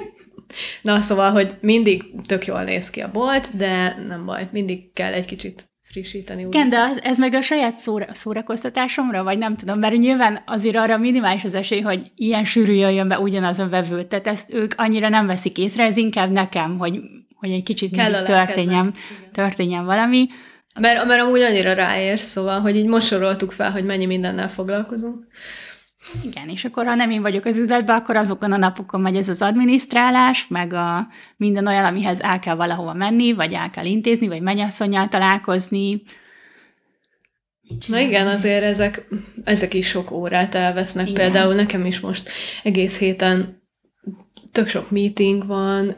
Na, 0.83 1.01
szóval, 1.01 1.31
hogy 1.31 1.57
mindig 1.61 2.05
tök 2.27 2.47
jól 2.47 2.63
néz 2.63 2.91
ki 2.91 3.01
a 3.01 3.11
bolt, 3.11 3.57
de 3.57 3.97
nem 4.09 4.25
baj, 4.25 4.49
mindig 4.53 4.93
kell 4.93 5.13
egy 5.13 5.25
kicsit 5.25 5.72
frissíteni. 5.93 6.45
úgy. 6.45 6.55
Igen, 6.55 6.69
de 6.69 6.79
az, 6.79 7.01
ez 7.03 7.19
meg 7.19 7.35
a 7.35 7.41
saját 7.41 7.79
szóra, 7.79 8.07
szórakoztatásomra, 8.13 9.23
vagy 9.23 9.39
nem 9.39 9.57
tudom, 9.57 9.79
mert 9.79 9.97
nyilván 9.97 10.43
azért 10.47 10.77
arra 10.77 10.99
minimális 10.99 11.45
az 11.45 11.55
esély, 11.55 11.81
hogy 11.81 12.01
ilyen 12.17 12.45
sűrű 12.45 12.73
jöjjön 12.73 13.09
be 13.09 13.19
ugyanaz 13.19 13.59
a 13.59 13.69
vevő, 13.69 14.03
tehát 14.03 14.27
ezt 14.27 14.55
ők 14.55 14.75
annyira 14.77 15.09
nem 15.09 15.27
veszik 15.27 15.59
észre, 15.59 15.85
ez 15.85 15.97
inkább 15.97 16.31
nekem, 16.31 16.79
hogy, 16.79 17.01
hogy 17.35 17.51
egy 17.51 17.63
kicsit 17.63 17.97
Kell 17.97 18.23
történjen, 18.23 18.95
történjen 19.33 19.85
valami. 19.85 20.29
Mert, 20.81 21.05
mert 21.05 21.21
amúgy 21.21 21.41
annyira 21.41 21.73
ráérsz, 21.73 22.31
szóval, 22.31 22.61
hogy 22.61 22.77
így 22.77 22.87
most 22.87 23.07
soroltuk 23.07 23.53
fel, 23.53 23.71
hogy 23.71 23.85
mennyi 23.85 24.07
mindennel 24.07 24.49
foglalkozunk. 24.49 25.27
Igen, 26.25 26.49
és 26.49 26.65
akkor 26.65 26.87
ha 26.87 26.95
nem 26.95 27.11
én 27.11 27.23
vagyok 27.23 27.45
az 27.45 27.57
üzletben, 27.57 27.97
akkor 27.97 28.17
azokon 28.17 28.53
a 28.53 28.57
napokon 28.57 29.01
megy 29.01 29.17
ez 29.17 29.29
az 29.29 29.43
adminisztrálás, 29.43 30.47
meg 30.49 30.73
a 30.73 31.09
minden 31.37 31.67
olyan, 31.67 31.85
amihez 31.85 32.21
el 32.21 32.39
kell 32.39 32.55
valahova 32.55 32.93
menni, 32.93 33.33
vagy 33.33 33.53
el 33.53 33.71
kell 33.71 33.85
intézni, 33.85 34.29
vagy 34.29 34.43
mennyasszonynal 34.43 35.09
találkozni. 35.09 36.03
Na 37.87 37.99
igen, 37.99 38.27
azért 38.27 38.63
ezek, 38.63 39.09
ezek 39.45 39.75
is 39.75 39.87
sok 39.89 40.11
órát 40.11 40.55
elvesznek. 40.55 41.09
Igen. 41.09 41.23
Például 41.23 41.55
nekem 41.55 41.87
is 41.87 42.01
most 42.01 42.31
egész 42.63 42.99
héten 42.99 43.62
tök 44.53 44.69
sok 44.69 44.91
meeting 44.91 45.47
van, 45.47 45.97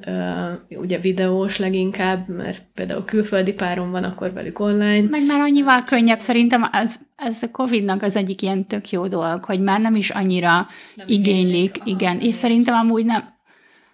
ugye 0.69 0.99
videós 0.99 1.59
leginkább, 1.59 2.29
mert 2.29 2.63
például 2.75 3.05
külföldi 3.05 3.53
párom 3.53 3.91
van, 3.91 4.05
akkor 4.05 4.33
velük 4.33 4.59
online. 4.59 5.09
Meg 5.09 5.27
már 5.27 5.41
annyival 5.41 5.85
könnyebb, 5.85 6.19
szerintem 6.19 6.69
az, 6.73 7.01
ez 7.17 7.43
a 7.43 7.51
Covid-nak 7.51 8.03
az 8.03 8.17
egyik 8.17 8.43
ilyen 8.43 8.67
tök 8.67 8.91
jó 8.91 9.07
dolog, 9.07 9.45
hogy 9.45 9.61
már 9.61 9.81
nem 9.81 9.95
is 9.95 10.11
annyira 10.11 10.67
Nem 10.95 11.07
igénylik, 11.07 11.77
aha, 11.77 11.91
igen, 11.91 12.21
és 12.21 12.35
szerintem 12.35 12.75
amúgy 12.75 13.05
nem, 13.05 13.25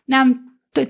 nem 0.04 0.40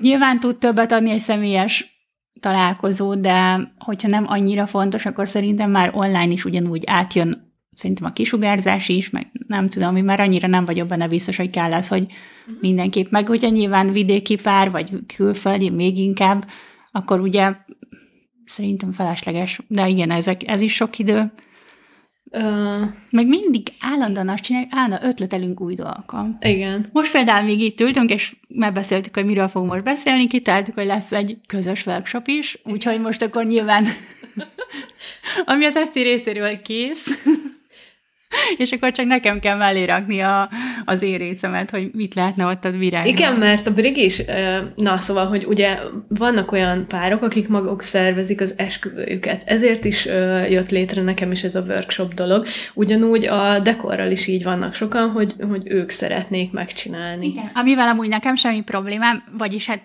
nyilván 0.00 0.40
tud 0.40 0.56
többet 0.56 0.92
adni 0.92 1.10
egy 1.10 1.18
személyes 1.18 2.04
találkozó, 2.40 3.14
de 3.14 3.60
hogyha 3.78 4.08
nem 4.08 4.24
annyira 4.28 4.66
fontos, 4.66 5.06
akkor 5.06 5.28
szerintem 5.28 5.70
már 5.70 5.90
online 5.94 6.32
is 6.32 6.44
ugyanúgy 6.44 6.82
átjön 6.86 7.49
szerintem 7.74 8.06
a 8.06 8.12
kisugárzás 8.12 8.88
is, 8.88 9.10
meg 9.10 9.30
nem 9.46 9.68
tudom, 9.68 9.92
mi 9.92 10.00
már 10.00 10.20
annyira 10.20 10.48
nem 10.48 10.64
vagyok 10.64 10.88
benne 10.88 11.08
biztos, 11.08 11.36
hogy 11.36 11.50
kell 11.50 11.72
az, 11.72 11.88
hogy 11.88 12.06
mindenképp, 12.60 13.10
meg 13.10 13.26
hogyha 13.26 13.48
nyilván 13.48 13.92
vidéki 13.92 14.36
pár, 14.36 14.70
vagy 14.70 14.90
külföldi 15.16 15.70
még 15.70 15.98
inkább, 15.98 16.48
akkor 16.90 17.20
ugye 17.20 17.52
szerintem 18.46 18.92
felesleges, 18.92 19.60
de 19.68 19.88
igen, 19.88 20.10
ezek, 20.10 20.48
ez 20.48 20.60
is 20.60 20.74
sok 20.74 20.98
idő. 20.98 21.32
Ö, 22.30 22.40
Meg 23.10 23.26
mindig 23.26 23.68
állandóan 23.80 24.28
azt 24.28 24.42
csináljuk, 24.42 24.70
állandóan 24.72 25.10
ötletelünk 25.10 25.60
új 25.60 25.74
dolgokon. 25.74 26.36
igen. 26.40 26.88
Most 26.92 27.12
például 27.12 27.44
még 27.44 27.60
itt 27.60 27.80
ültünk, 27.80 28.10
és 28.10 28.36
megbeszéltük, 28.48 29.14
hogy 29.14 29.24
miről 29.24 29.48
fogunk 29.48 29.70
most 29.70 29.84
beszélni, 29.84 30.26
kitaláltuk, 30.26 30.74
hogy 30.74 30.86
lesz 30.86 31.12
egy 31.12 31.38
közös 31.46 31.86
workshop 31.86 32.28
is, 32.28 32.58
úgyhogy 32.64 33.00
most 33.00 33.22
akkor 33.22 33.44
nyilván, 33.44 33.84
ami 35.44 35.64
az 35.64 35.76
Eszti 35.76 36.00
részéről 36.02 36.62
kész, 36.62 37.24
és 38.62 38.72
akkor 38.72 38.92
csak 38.92 39.06
nekem 39.06 39.40
kell 39.40 39.56
mellé 39.56 39.84
rakni 39.84 40.20
a, 40.20 40.50
az 40.84 41.02
én 41.02 41.18
részemet, 41.18 41.70
hogy 41.70 41.90
mit 41.92 42.14
lehetne 42.14 42.46
ott 42.46 42.64
a 42.64 42.70
virágban. 42.70 43.12
Igen, 43.12 43.34
mert 43.34 43.66
a 43.66 43.72
Brigi 43.72 44.04
is, 44.04 44.22
na 44.76 44.98
szóval, 44.98 45.26
hogy 45.26 45.44
ugye 45.44 45.78
vannak 46.08 46.52
olyan 46.52 46.86
párok, 46.88 47.22
akik 47.22 47.48
maguk 47.48 47.82
szervezik 47.82 48.40
az 48.40 48.54
esküvőjüket. 48.56 49.42
Ezért 49.46 49.84
is 49.84 50.04
jött 50.50 50.70
létre 50.70 51.02
nekem 51.02 51.32
is 51.32 51.42
ez 51.42 51.54
a 51.54 51.62
workshop 51.62 52.14
dolog. 52.14 52.46
Ugyanúgy 52.74 53.24
a 53.24 53.58
dekorral 53.58 54.10
is 54.10 54.26
így 54.26 54.42
vannak 54.42 54.74
sokan, 54.74 55.10
hogy, 55.10 55.34
hogy 55.48 55.62
ők 55.64 55.90
szeretnék 55.90 56.52
megcsinálni. 56.52 57.26
Igen. 57.26 57.50
Amivel 57.54 57.88
amúgy 57.88 58.08
nekem 58.08 58.34
semmi 58.34 58.62
problémám, 58.62 59.24
vagyis 59.38 59.66
hát 59.66 59.82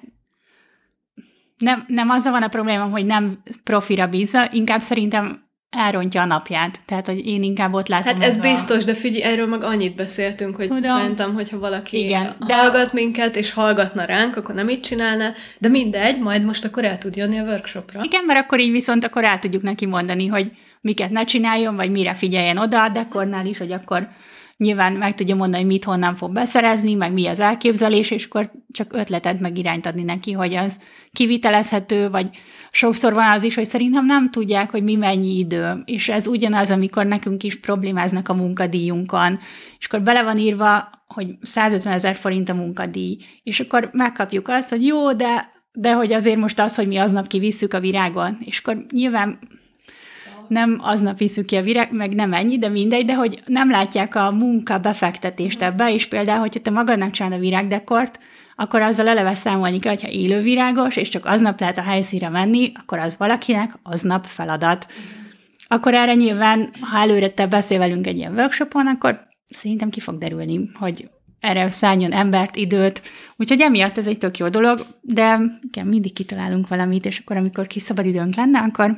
nem, 1.58 1.86
nem 1.88 2.10
azzal 2.10 2.32
van 2.32 2.44
a 2.44 2.48
problémám, 2.48 2.92
hogy 2.92 3.06
nem 3.06 3.42
profira 3.64 4.08
bízza, 4.08 4.50
inkább 4.52 4.80
szerintem 4.80 5.45
elrontja 5.76 6.22
a 6.22 6.26
napját. 6.26 6.80
Tehát, 6.86 7.06
hogy 7.08 7.28
én 7.28 7.44
inkább 7.44 7.74
ott 7.74 7.88
látom. 7.88 8.14
Hát 8.14 8.24
ez 8.24 8.36
a- 8.36 8.40
biztos, 8.40 8.84
de 8.84 8.94
figyelj, 8.94 9.34
erről 9.34 9.48
meg 9.48 9.64
annyit 9.64 9.96
beszéltünk, 9.96 10.56
hogy 10.56 10.68
Tudom. 10.68 10.98
Szerintem, 10.98 11.34
hogyha 11.34 11.60
valaki 11.60 12.04
Igen, 12.04 12.24
de- 12.24 12.46
de 12.46 12.56
hallgat 12.58 12.94
minket, 12.94 13.36
és 13.36 13.52
hallgatna 13.52 14.04
ránk, 14.06 14.36
akkor 14.36 14.56
nem 14.56 14.70
így 14.70 14.82
csinálna, 14.82 15.34
de 15.58 15.68
mindegy, 15.68 16.20
majd 16.20 16.44
most 16.44 16.66
akkor 16.66 16.84
el 16.86 16.98
tud 16.98 17.16
jönni 17.16 17.40
a 17.40 17.44
workshopra. 17.44 18.00
Igen, 18.04 18.24
mert 18.26 18.40
akkor 18.40 18.60
így 18.60 18.72
viszont 18.72 19.04
akkor 19.06 19.24
el 19.24 19.40
tudjuk 19.40 19.62
neki 19.64 19.86
mondani, 19.86 20.28
hogy 20.28 20.52
miket 20.82 21.10
ne 21.10 21.24
csináljon, 21.24 21.76
vagy 21.76 21.92
mire 21.92 22.14
figyeljen 22.14 22.58
oda 22.58 22.84
a 22.84 22.90
dekornál 22.90 23.46
is, 23.46 23.58
hogy 23.58 23.72
akkor 23.72 24.08
nyilván 24.58 24.94
meg 24.94 25.16
tudja 25.16 25.36
mondani, 25.36 25.64
hogy 25.64 25.72
mit 25.72 25.84
honnan 25.84 26.16
fog 26.16 26.32
beszerezni, 26.34 26.94
meg 26.94 27.14
mi 27.14 27.28
az 27.28 27.40
elképzelés, 27.40 28.12
és 28.12 28.26
akkor 28.26 28.52
csak 28.72 28.94
ötletet 28.94 29.40
meg 29.40 29.58
irányt 29.58 29.86
adni 29.86 30.04
neki, 30.04 30.32
hogy 30.32 30.56
az 30.56 30.80
kivitelezhető, 31.12 32.10
vagy 32.10 32.30
sokszor 32.72 33.14
van 33.14 33.32
az 33.32 33.44
is, 33.44 33.56
hogy 33.56 33.70
szerintem 33.70 34.06
nem 34.06 34.32
tudják, 34.32 34.72
hogy 34.72 34.84
mi 34.84 34.96
mennyi 34.96 35.38
idő, 35.38 35.82
és 35.86 36.10
ez 36.10 36.28
ugyanaz, 36.28 36.72
amikor 36.72 37.06
nekünk 37.06 37.44
is 37.44 37.60
problémáznak 37.60 38.30
a 38.30 38.34
munkadíjunkon, 38.34 39.40
és 39.80 39.86
akkor 39.86 40.02
bele 40.02 40.24
van 40.24 40.38
írva, 40.38 40.90
hogy 41.08 41.36
150 41.42 41.94
ezer 41.94 42.16
forint 42.16 42.50
a 42.50 42.54
munkadíj, 42.54 43.18
és 43.44 43.60
akkor 43.60 43.90
megkapjuk 43.94 44.48
azt, 44.48 44.70
hogy 44.70 44.86
jó, 44.86 45.14
de 45.14 45.54
de 45.78 45.94
hogy 45.94 46.14
azért 46.14 46.38
most 46.38 46.60
az, 46.60 46.76
hogy 46.76 46.88
mi 46.88 46.98
aznap 46.98 47.28
kivisszük 47.28 47.74
a 47.74 47.80
virágon, 47.80 48.38
és 48.40 48.60
akkor 48.60 48.86
nyilván 48.92 49.40
nem 50.50 50.78
aznap 50.82 51.18
visszük 51.18 51.46
ki 51.46 51.56
a 51.56 51.62
virág, 51.62 51.92
meg 51.92 52.16
nem 52.16 52.34
ennyi, 52.34 52.58
de 52.58 52.70
mindegy, 52.70 53.06
de 53.06 53.16
hogy 53.16 53.42
nem 53.46 53.70
látják 53.70 54.16
a 54.16 54.32
munka 54.32 54.80
befektetést 54.80 55.62
ebbe, 55.62 55.94
és 55.94 56.08
például, 56.08 56.40
hogyha 56.40 56.60
te 56.60 56.72
magadnak 56.72 57.12
csinálod 57.12 57.38
a 57.38 57.42
virágdekort, 57.42 58.20
akkor 58.56 58.82
azzal 58.82 59.08
eleve 59.08 59.36
számolni 59.36 59.80
kell, 59.80 59.94
hogyha 59.94 60.10
élő 60.10 60.42
virágos, 60.42 60.96
és 60.96 61.10
csak 61.10 61.26
aznap 61.26 61.60
lehet 61.60 61.78
a 61.78 61.82
helyszínre 61.82 62.30
menni, 62.30 62.72
akkor 62.80 63.00
az 63.00 63.18
valakinek 63.18 63.80
aznap 63.84 64.26
feladat. 64.26 64.86
Akkor 65.68 65.94
erre 65.94 66.14
nyilván, 66.14 66.70
ha 66.82 67.00
előre 67.00 67.30
te 67.30 67.48
beszél 67.48 67.78
velünk 67.78 68.08
egy 68.08 68.18
ilyen 68.18 68.34
workshopon, 68.34 68.88
akkor 68.88 69.28
szerintem 69.48 69.90
ki 69.90 70.00
fog 70.00 70.18
derülni, 70.18 70.70
hogy 70.74 71.10
erre 71.40 71.70
szálljon 71.70 72.12
embert, 72.12 72.56
időt. 72.56 73.02
Úgyhogy 73.38 73.62
emiatt 73.62 73.98
ez 73.98 74.08
egy 74.08 74.18
tök 74.18 74.38
jó 74.38 74.50
dolog, 74.50 74.86
de 75.02 75.40
igen, 75.62 75.88
mindig 75.88 76.14
kitalálunk 76.14 76.68
valamit, 76.68 77.06
és 77.06 77.20
akkor, 77.20 77.38
amikor 77.38 77.68
kis 77.68 77.82
szabad 77.82 78.06
időnk 78.06 78.36
lenne, 78.36 78.60
akkor 78.60 78.98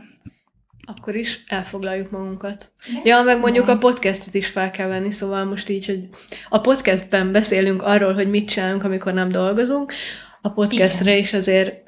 Akkor 0.96 1.16
is 1.16 1.44
elfoglaljuk 1.48 2.12
magunkat. 2.12 2.72
Ja, 3.04 3.22
meg 3.22 3.40
mondjuk 3.40 3.68
a 3.68 3.78
podcastet 3.78 4.34
is 4.34 4.48
fel 4.48 4.72
kell 4.72 4.88
venni, 4.88 5.12
szóval 5.12 5.44
most 5.44 5.70
így, 5.70 5.86
hogy 5.86 6.10
a 6.50 6.60
podcastben 6.60 7.32
beszélünk 7.32 7.82
arról, 7.82 8.14
hogy 8.14 8.30
mit 8.30 8.50
csinálunk, 8.50 8.84
amikor 8.84 9.14
nem 9.14 9.30
dolgozunk, 9.30 9.94
a 10.42 10.50
podcastre 10.50 11.18
is 11.18 11.34
azért, 11.34 11.88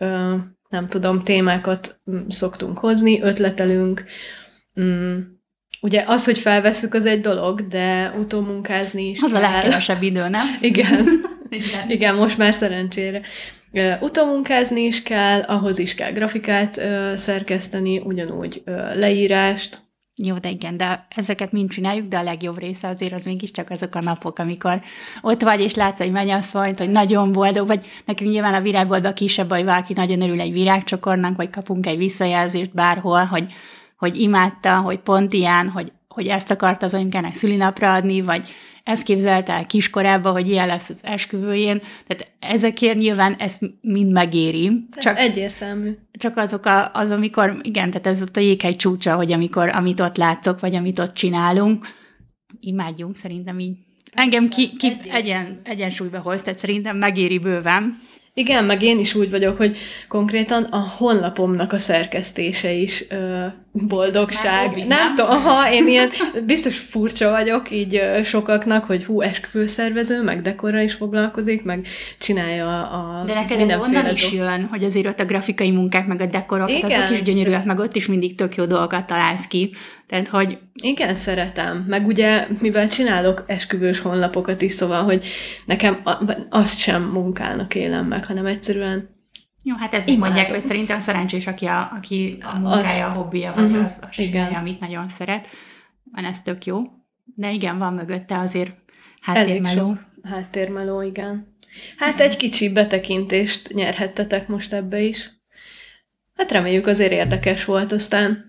nem 0.69 0.88
tudom, 0.89 1.23
témákat 1.23 2.01
mm, 2.12 2.27
szoktunk 2.27 2.77
hozni, 2.79 3.21
ötletelünk. 3.21 4.03
Mm, 4.81 5.19
Ugye 5.81 6.03
az, 6.07 6.25
hogy 6.25 6.39
felveszük, 6.39 6.93
az 6.93 7.05
egy 7.05 7.21
dolog, 7.21 7.67
de 7.67 8.13
utómunkázni 8.17 9.09
is 9.09 9.21
az 9.21 9.31
a 9.31 9.39
kell. 9.39 9.51
legkevesebb 9.51 10.01
idő, 10.01 10.27
nem? 10.27 10.47
Igen. 10.62 11.05
Igen. 11.49 11.89
Igen, 11.89 12.15
most 12.15 12.38
már 12.38 12.53
szerencsére. 12.53 13.21
Utómunkázni 14.01 14.81
is 14.81 15.01
kell, 15.01 15.41
ahhoz 15.41 15.79
is 15.79 15.95
kell 15.95 16.12
grafikát 16.12 16.81
szerkeszteni, 17.17 17.99
ugyanúgy 17.99 18.63
leírást. 18.95 19.88
Jó, 20.23 20.38
de 20.38 20.49
igen, 20.49 20.77
de 20.77 21.05
ezeket 21.15 21.51
mind 21.51 21.69
csináljuk, 21.69 22.07
de 22.07 22.17
a 22.17 22.23
legjobb 22.23 22.59
része 22.59 22.88
azért 22.88 23.13
az 23.13 23.25
mégiscsak 23.25 23.69
azok 23.69 23.95
a 23.95 24.01
napok, 24.01 24.39
amikor 24.39 24.81
ott 25.21 25.41
vagy, 25.41 25.62
és 25.62 25.75
látsz 25.75 25.99
egy 25.99 26.12
mennyasszonyt, 26.12 26.79
hogy 26.79 26.89
nagyon 26.89 27.31
boldog, 27.31 27.67
vagy 27.67 27.85
nekünk 28.05 28.31
nyilván 28.31 28.53
a 28.53 28.62
virágboltban 28.62 29.13
kisebb, 29.13 29.51
hogy 29.51 29.63
valaki 29.63 29.93
nagyon 29.93 30.21
örül 30.21 30.41
egy 30.41 30.51
virágcsokornak, 30.51 31.35
vagy 31.35 31.49
kapunk 31.49 31.85
egy 31.85 31.97
visszajelzést 31.97 32.73
bárhol, 32.73 33.23
hogy, 33.23 33.45
hogy 33.97 34.17
imádta, 34.17 34.77
hogy 34.77 34.99
pont 34.99 35.33
ilyen, 35.33 35.69
hogy, 35.69 35.91
hogy 36.07 36.27
ezt 36.27 36.51
akart 36.51 36.83
az 36.83 36.93
anyukának 36.93 37.33
szülinapra 37.33 37.93
adni, 37.93 38.21
vagy 38.21 38.47
ezt 38.89 39.04
képzelte 39.04 39.54
el 39.54 39.65
kiskorában, 39.65 40.32
hogy 40.32 40.49
ilyen 40.49 40.67
lesz 40.67 40.89
az 40.89 40.99
esküvőjén. 41.04 41.82
Tehát 42.08 42.32
ezekért 42.39 42.97
nyilván 42.97 43.34
ezt 43.34 43.62
mind 43.82 44.12
megéri. 44.12 44.88
Csak 44.97 45.17
egyértelmű. 45.17 45.97
Csak 46.12 46.38
azok 46.38 46.65
a, 46.65 46.91
az, 46.91 47.12
amikor, 47.12 47.60
igen, 47.62 47.91
tehát 47.91 48.08
ez 48.08 48.21
ott 48.21 48.38
a 48.38 48.39
jéghegy 48.39 48.75
csúcsa, 48.75 49.15
hogy 49.15 49.32
amikor, 49.32 49.69
amit 49.69 49.99
ott 49.99 50.17
láttok, 50.17 50.60
vagy 50.60 50.75
amit 50.75 50.99
ott 50.99 51.13
csinálunk, 51.13 51.88
imádjunk, 52.60 53.15
szerintem 53.15 53.60
így. 53.60 53.78
Engem 54.12 54.47
ki, 54.47 54.75
ki 54.78 54.97
egyen, 55.10 55.62
egyensúlyba 55.63 56.19
hoz, 56.19 56.41
tehát 56.41 56.60
szerintem 56.60 56.97
megéri 56.97 57.39
bőven. 57.39 57.99
Igen, 58.39 58.63
meg 58.63 58.82
én 58.82 58.99
is 58.99 59.15
úgy 59.15 59.30
vagyok, 59.30 59.58
hogy 59.58 59.78
konkrétan 60.08 60.63
a 60.63 60.93
honlapomnak 60.97 61.73
a 61.73 61.78
szerkesztése 61.80 62.71
is 62.71 63.06
ö, 63.10 63.45
boldogság. 63.71 64.67
hobbi, 64.67 64.84
nem, 64.84 64.88
nem? 64.88 65.15
tudom, 65.15 65.41
én 65.71 65.88
ilyen 65.88 66.10
biztos 66.45 66.78
furcsa 66.78 67.30
vagyok 67.30 67.71
így 67.71 67.95
ö, 67.95 68.23
sokaknak, 68.23 68.84
hogy 68.84 69.06
hú, 69.06 69.21
esküvőszervező, 69.21 70.23
meg 70.23 70.41
dekorra 70.41 70.82
is 70.82 70.93
foglalkozik, 70.93 71.63
meg 71.63 71.88
csinálja 72.19 72.82
a 72.88 73.23
De 73.25 73.34
neked 73.34 73.60
ez 73.60 73.80
onnan 73.80 74.13
is 74.13 74.21
dolg- 74.21 74.36
jön, 74.36 74.67
hogy 74.71 74.84
azért 74.84 75.08
ott 75.08 75.19
a 75.19 75.25
grafikai 75.25 75.71
munkák, 75.71 76.08
meg 76.08 76.21
a 76.21 76.25
dekorok, 76.25 76.69
Igen, 76.69 76.84
azok 76.91 77.12
is 77.12 77.21
gyönyörűek, 77.21 77.65
meg 77.65 77.80
ott 77.80 77.95
is 77.95 78.08
mindig 78.08 78.36
tök 78.36 78.56
jó 78.56 78.65
dolgokat 78.65 79.06
találsz 79.06 79.47
ki. 79.47 79.71
Tehát, 80.10 80.28
hogy 80.28 80.60
Igen, 80.74 81.15
szeretem. 81.15 81.86
Meg 81.88 82.08
ugye, 82.08 82.48
mivel 82.62 82.88
csinálok 82.89 83.43
esküvős 83.48 84.00
honlapokat 84.00 84.62
is, 84.62 84.72
szóval, 84.72 85.04
hogy 85.04 85.26
nekem 85.65 86.02
azt 86.50 86.78
sem 86.78 87.04
munkának 87.04 87.76
élem 87.76 88.06
meg, 88.06 88.26
hanem 88.26 88.45
egyszerűen 88.45 89.10
jó, 89.63 89.76
hát 89.76 89.93
ezért 89.93 90.08
Imádom. 90.08 90.26
mondják, 90.34 90.50
hogy 90.50 90.65
szerintem 90.65 91.00
szerencsés, 91.00 91.48
aki 91.48 91.65
a, 91.65 91.91
aki 91.98 92.38
a 92.41 92.58
munkája, 92.60 92.80
Azt- 92.82 93.02
a 93.02 93.10
hobbija, 93.12 93.54
vagy 93.56 93.69
Mhm, 93.69 93.84
az, 93.84 94.00
az 94.02 94.10
csinálja, 94.10 94.58
amit 94.58 94.80
nagyon 94.80 95.08
szeret. 95.10 95.48
Van 96.12 96.26
ez 96.26 96.41
tök 96.41 96.65
jó. 96.65 96.82
De 97.36 97.52
igen, 97.52 97.78
van 97.78 97.93
mögötte 97.93 98.39
azért 98.39 98.67
elég 99.26 99.48
háttérmeló. 99.62 99.93
sok 99.93 100.04
háttérmeló, 100.24 101.02
igen. 101.02 101.58
Hát 101.98 102.19
egy 102.19 102.38
kicsi 102.38 102.69
betekintést 102.72 103.74
nyerhettetek 103.74 104.48
most 104.48 104.74
ebbe 104.74 105.00
is. 105.02 105.30
Hát 106.36 106.52
reméljük 106.52 106.88
azért 106.88 107.12
érdekes 107.12 107.65
volt, 107.65 107.91
aztán 107.91 108.48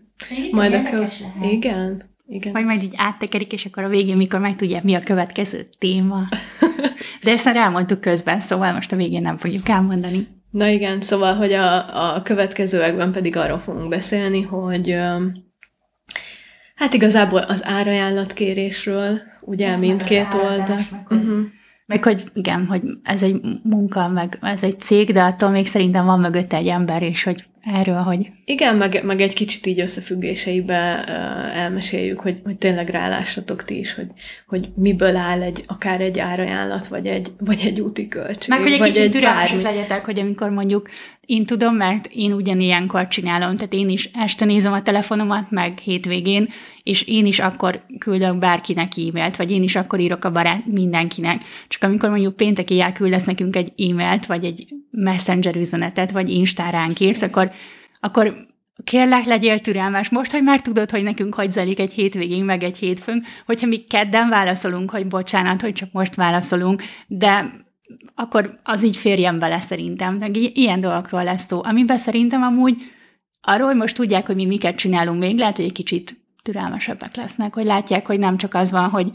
majd 0.50 0.74
a 0.74 0.82
kö... 0.82 1.04
Igen, 1.42 2.10
igen. 2.26 2.52
Vagy 2.52 2.64
majd 2.64 2.82
így 2.82 2.94
áttekerik, 2.96 3.52
és 3.52 3.64
akkor 3.64 3.82
a 3.82 3.88
végén, 3.88 4.16
mikor 4.16 4.40
megtudják, 4.40 4.82
mi 4.82 4.94
a 4.94 4.98
következő 4.98 5.68
téma. 5.78 6.28
De 7.22 7.30
ezt 7.30 7.44
már 7.44 7.56
elmondtuk 7.56 8.00
közben, 8.00 8.40
szóval 8.40 8.72
most 8.72 8.92
a 8.92 8.96
végén 8.96 9.22
nem 9.22 9.38
fogjuk 9.38 9.68
elmondani. 9.68 10.26
Na 10.50 10.66
igen, 10.66 11.00
szóval, 11.00 11.34
hogy 11.34 11.52
a, 11.52 12.14
a 12.14 12.22
következőekben 12.22 13.12
pedig 13.12 13.36
arról 13.36 13.58
fogunk 13.58 13.88
beszélni, 13.88 14.42
hogy 14.42 14.96
hát 16.74 16.92
igazából 16.92 17.40
az 17.40 17.64
árajánlatkérésről, 17.64 19.20
ugye 19.40 19.68
meg 19.68 19.78
mindkét 19.78 20.34
oldal. 20.34 20.80
meg 20.90 21.06
Uh-huh. 21.10 21.40
Meg 21.86 22.04
hogy 22.04 22.24
igen, 22.34 22.66
hogy 22.66 22.82
ez 23.02 23.22
egy 23.22 23.40
munka, 23.62 24.08
meg 24.08 24.38
ez 24.40 24.62
egy 24.62 24.80
cég, 24.80 25.12
de 25.12 25.22
attól 25.22 25.50
még 25.50 25.66
szerintem 25.66 26.04
van 26.04 26.20
mögötte 26.20 26.56
egy 26.56 26.66
ember, 26.66 27.02
és 27.02 27.22
hogy 27.22 27.44
erről, 27.62 27.96
hogy 27.96 28.30
Igen, 28.44 28.76
meg, 28.76 29.00
meg 29.04 29.20
egy 29.20 29.32
kicsit 29.32 29.66
így 29.66 29.80
összefüggéseibe 29.80 31.04
elmeséljük, 31.54 32.20
hogy, 32.20 32.40
hogy 32.44 32.56
tényleg 32.56 32.88
rálássatok 32.88 33.64
ti 33.64 33.78
is, 33.78 33.94
hogy, 33.94 34.06
hogy 34.46 34.68
miből 34.74 35.16
áll 35.16 35.42
egy, 35.42 35.64
akár 35.66 36.00
egy 36.00 36.18
árajánlat, 36.18 36.86
vagy 36.86 37.06
egy, 37.06 37.28
vagy 37.38 37.60
egy 37.64 37.80
úti 37.80 38.08
költség. 38.08 38.48
Meg 38.48 38.60
hogy 38.60 38.72
egy 38.72 38.82
kicsit 38.82 39.10
türelmesek 39.10 39.62
bármi. 39.62 39.76
legyetek, 39.76 40.04
hogy 40.04 40.20
amikor 40.20 40.50
mondjuk 40.50 40.88
én 41.30 41.46
tudom, 41.46 41.74
mert 41.74 42.08
én 42.12 42.32
ugyanilyenkor 42.32 43.08
csinálom, 43.08 43.56
tehát 43.56 43.72
én 43.72 43.88
is 43.88 44.10
este 44.14 44.44
nézem 44.44 44.72
a 44.72 44.82
telefonomat, 44.82 45.50
meg 45.50 45.78
hétvégén, 45.78 46.48
és 46.82 47.02
én 47.02 47.26
is 47.26 47.38
akkor 47.38 47.84
küldök 47.98 48.38
bárkinek 48.38 48.92
e-mailt, 48.96 49.36
vagy 49.36 49.50
én 49.50 49.62
is 49.62 49.76
akkor 49.76 50.00
írok 50.00 50.24
a 50.24 50.30
barát 50.30 50.66
mindenkinek. 50.66 51.42
Csak 51.68 51.82
amikor 51.82 52.10
mondjuk 52.10 52.36
pénteki 52.36 52.80
elküldesz 52.80 53.24
nekünk 53.24 53.56
egy 53.56 53.72
e-mailt, 53.90 54.26
vagy 54.26 54.44
egy 54.44 54.66
messenger 54.90 55.56
üzenetet, 55.56 56.10
vagy 56.10 56.30
Instáránk 56.30 57.00
írsz, 57.00 57.22
akkor, 57.22 57.50
akkor 58.00 58.48
kérlek, 58.84 59.24
legyél 59.24 59.58
türelmes. 59.58 60.08
Most, 60.08 60.32
hogy 60.32 60.42
már 60.42 60.60
tudod, 60.60 60.90
hogy 60.90 61.02
nekünk 61.02 61.34
hogy 61.34 61.52
zajlik 61.52 61.80
egy 61.80 61.92
hétvégén, 61.92 62.44
meg 62.44 62.62
egy 62.62 62.78
hétfőn, 62.78 63.24
hogyha 63.46 63.66
mi 63.66 63.76
kedden 63.76 64.28
válaszolunk, 64.28 64.90
hogy 64.90 65.06
bocsánat, 65.06 65.60
hogy 65.60 65.72
csak 65.72 65.92
most 65.92 66.14
válaszolunk, 66.14 66.82
de 67.06 67.64
akkor 68.14 68.60
az 68.62 68.84
így 68.84 68.96
férjen 68.96 69.38
bele 69.38 69.60
szerintem. 69.60 70.14
Meg 70.14 70.36
ilyen 70.36 70.80
dolgokról 70.80 71.24
lesz 71.24 71.46
szó. 71.46 71.62
Amiben 71.64 71.98
szerintem 71.98 72.42
amúgy 72.42 72.82
arról, 73.40 73.66
hogy 73.66 73.76
most 73.76 73.96
tudják, 73.96 74.26
hogy 74.26 74.34
mi 74.34 74.46
miket 74.46 74.76
csinálunk 74.76 75.20
még, 75.20 75.38
lehet, 75.38 75.56
hogy 75.56 75.64
egy 75.64 75.72
kicsit 75.72 76.16
türelmesebbek 76.42 77.16
lesznek, 77.16 77.54
hogy 77.54 77.64
látják, 77.64 78.06
hogy 78.06 78.18
nem 78.18 78.36
csak 78.36 78.54
az 78.54 78.70
van, 78.70 78.88
hogy 78.88 79.10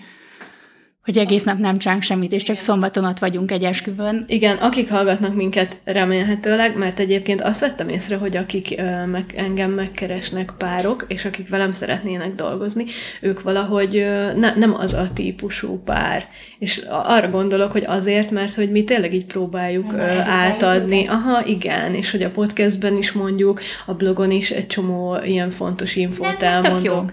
hogy 1.06 1.18
egész 1.18 1.44
nap 1.44 1.60
nem 1.60 1.78
csánk 1.78 2.02
semmit, 2.02 2.32
és 2.32 2.44
csak 2.44 2.58
szombaton 2.58 3.06
ott 3.06 3.20
vagyunk 3.20 3.52
egy 3.52 3.64
esküvőn. 3.64 4.26
Igen, 4.28 4.58
akik 4.58 4.90
hallgatnak 4.90 5.36
minket 5.36 5.78
remélhetőleg, 5.84 6.78
mert 6.78 7.00
egyébként 7.00 7.42
azt 7.42 7.60
vettem 7.60 7.90
észre, 7.90 8.16
hogy 8.16 8.38
akik 8.38 8.76
ö, 8.78 9.06
meg, 9.06 9.34
engem 9.36 9.72
megkeresnek 9.72 10.54
párok, 10.58 11.06
és 11.08 11.26
akik 11.26 11.50
velem 11.50 11.74
szeretnének 11.74 12.36
dolgozni, 12.36 12.86
ők 13.22 13.42
valahogy 13.42 13.98
ö, 13.98 14.34
ne, 14.34 14.56
nem 14.56 14.76
az 14.76 14.94
a 14.94 15.10
típusú 15.14 15.82
pár. 15.84 16.28
És 16.60 16.82
arra 16.90 17.30
gondolok, 17.30 17.72
hogy 17.72 17.84
azért, 17.86 18.32
mert 18.32 18.54
hogy 18.54 18.72
mi 18.72 18.84
tényleg 18.84 19.14
így 19.14 19.26
próbáljuk 19.26 19.94
ö, 19.94 20.02
átadni. 20.26 21.08
Aha, 21.08 21.46
igen, 21.46 21.94
és 21.94 22.12
hogy 22.12 22.24
a 22.24 22.32
podcastben 22.32 22.98
is 22.98 23.12
mondjuk, 23.12 23.62
a 23.86 23.94
blogon 23.94 24.32
is 24.32 24.52
egy 24.52 24.68
csomó 24.68 25.18
ilyen 25.26 25.50
fontos 25.50 25.96
infót 25.96 26.38
tök 26.38 26.84
jó. 26.84 27.06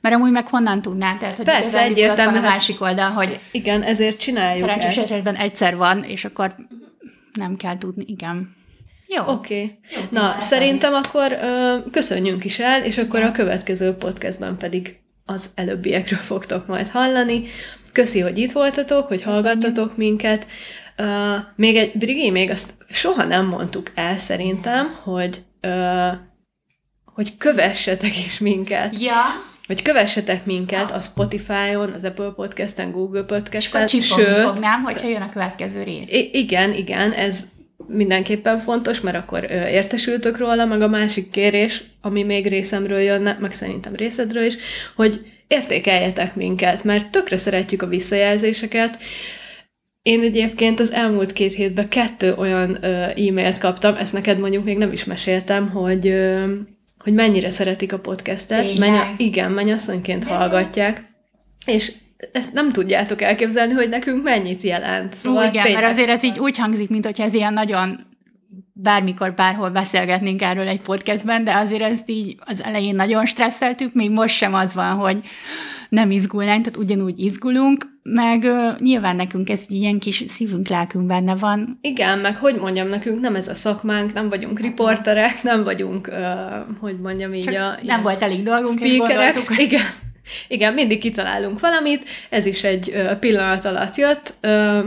Mert 0.00 0.14
amúgy 0.14 0.30
meg 0.30 0.48
honnan 0.48 0.82
tudnád? 0.82 1.18
Tehát, 1.18 1.36
hogy 1.36 1.46
Persze, 1.46 1.82
egyértelmű, 1.82 2.34
van 2.34 2.44
a 2.44 2.48
másik 2.48 2.80
oldal, 2.80 3.10
hogy 3.10 3.40
Igen, 3.52 3.82
ezért 3.82 4.20
csináljuk 4.20 4.66
szerencsés 4.66 4.96
ezt. 4.96 5.10
esetben 5.10 5.34
egyszer 5.34 5.76
van, 5.76 6.02
és 6.04 6.24
akkor 6.24 6.54
nem 7.32 7.56
kell 7.56 7.78
tudni. 7.78 8.04
Igen. 8.06 8.56
Jó. 9.06 9.22
Oké. 9.26 9.62
Okay. 9.62 10.08
Na, 10.10 10.36
szerintem 10.38 10.94
akkor 10.94 11.32
ö, 11.32 11.76
köszönjünk 11.90 12.44
is 12.44 12.58
el, 12.58 12.84
és 12.84 12.98
akkor 12.98 13.22
a 13.22 13.32
következő 13.32 13.92
podcastben 13.92 14.56
pedig 14.56 14.98
az 15.24 15.50
előbbiekről 15.54 16.18
fogtok 16.18 16.66
majd 16.66 16.88
hallani. 16.88 17.42
Köszi, 17.92 18.20
hogy 18.20 18.38
itt 18.38 18.52
voltatok, 18.52 19.08
hogy 19.08 19.22
hallgattatok 19.22 19.96
minket. 19.96 20.46
Uh, 20.98 21.06
még 21.56 21.76
egy, 21.76 21.92
Brigi, 21.94 22.30
még 22.30 22.50
azt 22.50 22.74
soha 22.88 23.24
nem 23.24 23.46
mondtuk 23.46 23.90
el 23.94 24.18
szerintem, 24.18 24.98
hogy 25.02 25.42
uh, 25.66 26.12
hogy 27.04 27.36
kövessetek 27.36 28.16
is 28.16 28.38
minket. 28.38 29.00
Ja, 29.00 29.22
Hogy 29.68 29.82
kövessetek 29.82 30.44
minket 30.44 30.90
a 30.90 31.00
Spotify-on, 31.00 31.92
az 31.92 32.04
Apple 32.04 32.32
Podcast-en, 32.36 32.90
Google 32.90 33.20
és 33.20 33.26
Podcast-en, 33.26 33.86
csipogni 33.86 34.24
sőt, 34.24 34.42
fognám, 34.42 34.82
hogyha 34.82 35.08
jön 35.08 35.22
a 35.22 35.30
következő 35.30 35.82
rész. 35.82 36.12
Igen, 36.32 36.72
igen, 36.72 37.12
ez 37.12 37.44
mindenképpen 37.86 38.60
fontos, 38.60 39.00
mert 39.00 39.16
akkor 39.16 39.44
értesültök 39.50 40.38
róla, 40.38 40.64
meg 40.64 40.82
a 40.82 40.88
másik 40.88 41.30
kérés, 41.30 41.84
ami 42.00 42.22
még 42.22 42.46
részemről 42.46 42.98
jönne, 42.98 43.36
meg 43.40 43.52
szerintem 43.52 43.94
részedről 43.94 44.42
is, 44.42 44.56
hogy 44.96 45.20
értékeljetek 45.46 46.34
minket, 46.34 46.84
mert 46.84 47.10
tökre 47.10 47.38
szeretjük 47.38 47.82
a 47.82 47.86
visszajelzéseket. 47.86 48.98
Én 50.02 50.20
egyébként 50.20 50.80
az 50.80 50.92
elmúlt 50.92 51.32
két 51.32 51.54
hétben 51.54 51.88
kettő 51.88 52.34
olyan 52.34 52.78
ö, 52.80 52.88
e-mailt 53.02 53.58
kaptam, 53.58 53.94
ezt 53.94 54.12
neked 54.12 54.38
mondjuk 54.38 54.64
még 54.64 54.78
nem 54.78 54.92
is 54.92 55.04
meséltem, 55.04 55.70
hogy 55.70 56.06
ö, 56.06 56.54
hogy 56.98 57.12
mennyire 57.12 57.50
szeretik 57.50 57.92
a 57.92 57.98
podcastet. 57.98 58.78
Menya, 58.78 59.14
igen, 59.16 59.52
mennyasszonyként 59.52 60.24
hallgatják, 60.24 61.04
és 61.66 61.92
ezt 62.32 62.52
nem 62.52 62.72
tudjátok 62.72 63.22
elképzelni, 63.22 63.72
hogy 63.72 63.88
nekünk 63.88 64.22
mennyit 64.22 64.62
jelent. 64.62 65.14
Szóval 65.14 65.48
igen, 65.48 65.62
tényleg. 65.62 65.82
mert 65.82 65.92
azért 65.92 66.08
ez 66.08 66.24
így 66.24 66.38
úgy 66.38 66.58
hangzik, 66.58 66.88
mint 66.88 67.04
hogyha 67.04 67.24
ez 67.24 67.34
ilyen 67.34 67.52
nagyon 67.52 68.06
bármikor, 68.72 69.34
bárhol 69.34 69.70
beszélgetnénk 69.70 70.42
erről 70.42 70.68
egy 70.68 70.80
podcastben, 70.80 71.44
de 71.44 71.54
azért 71.54 71.82
ezt 71.82 72.10
így 72.10 72.36
az 72.38 72.62
elején 72.62 72.94
nagyon 72.94 73.26
stresszeltük, 73.26 73.94
még 73.94 74.10
most 74.10 74.36
sem 74.36 74.54
az 74.54 74.74
van, 74.74 74.94
hogy 74.94 75.20
nem 75.88 76.10
izgulnánk, 76.10 76.64
tehát 76.64 76.78
ugyanúgy 76.78 77.18
izgulunk, 77.18 77.86
meg 78.12 78.42
uh, 78.42 78.80
nyilván 78.80 79.16
nekünk 79.16 79.50
ez 79.50 79.64
egy 79.68 79.76
ilyen 79.76 79.98
kis 79.98 80.24
szívünk, 80.26 80.68
lelkünk 80.68 81.06
benne 81.06 81.36
van. 81.36 81.78
Igen, 81.80 82.18
meg 82.18 82.36
hogy 82.36 82.56
mondjam, 82.56 82.88
nekünk 82.88 83.20
nem 83.20 83.34
ez 83.34 83.48
a 83.48 83.54
szakmánk, 83.54 84.12
nem 84.12 84.28
vagyunk 84.28 84.60
riporterek, 84.60 85.42
nem 85.42 85.64
vagyunk, 85.64 86.08
uh, 86.08 86.78
hogy 86.80 87.00
mondjam 87.00 87.34
így 87.34 87.44
Csak 87.44 87.54
a... 87.54 87.78
nem 87.82 88.02
volt 88.02 88.22
elég 88.22 88.42
dolgunk, 88.42 88.80
és 88.80 88.94
speakerek. 88.94 89.36
Igen. 89.66 89.82
Igen, 90.48 90.74
mindig 90.74 90.98
kitalálunk 90.98 91.60
valamit, 91.60 92.04
ez 92.30 92.46
is 92.46 92.64
egy 92.64 92.90
ö, 92.94 93.16
pillanat 93.16 93.64
alatt 93.64 93.96
jött, 93.96 94.34
ö, 94.40 94.80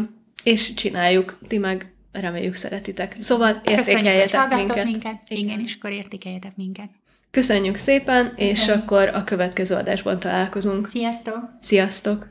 és 0.43 0.73
csináljuk, 0.73 1.37
ti 1.47 1.57
meg 1.57 1.93
reméljük 2.11 2.55
szeretitek. 2.55 3.15
Szóval 3.19 3.61
köszönjük, 3.63 3.87
értékeljetek 3.87 4.39
hallgattok 4.39 4.67
minket. 4.67 4.85
minket. 4.85 5.21
Igen. 5.27 5.43
Igen, 5.43 5.59
és 5.59 5.75
akkor 5.79 5.91
értékeljetek 5.91 6.55
minket. 6.55 6.89
Köszönjük 7.31 7.75
szépen, 7.75 8.33
és 8.35 8.59
Köszönjük. 8.59 8.83
akkor 8.83 9.09
a 9.13 9.23
következő 9.23 9.75
adásban 9.75 10.19
találkozunk. 10.19 10.87
Sziasztok! 10.89 11.49
Sziasztok! 11.59 12.30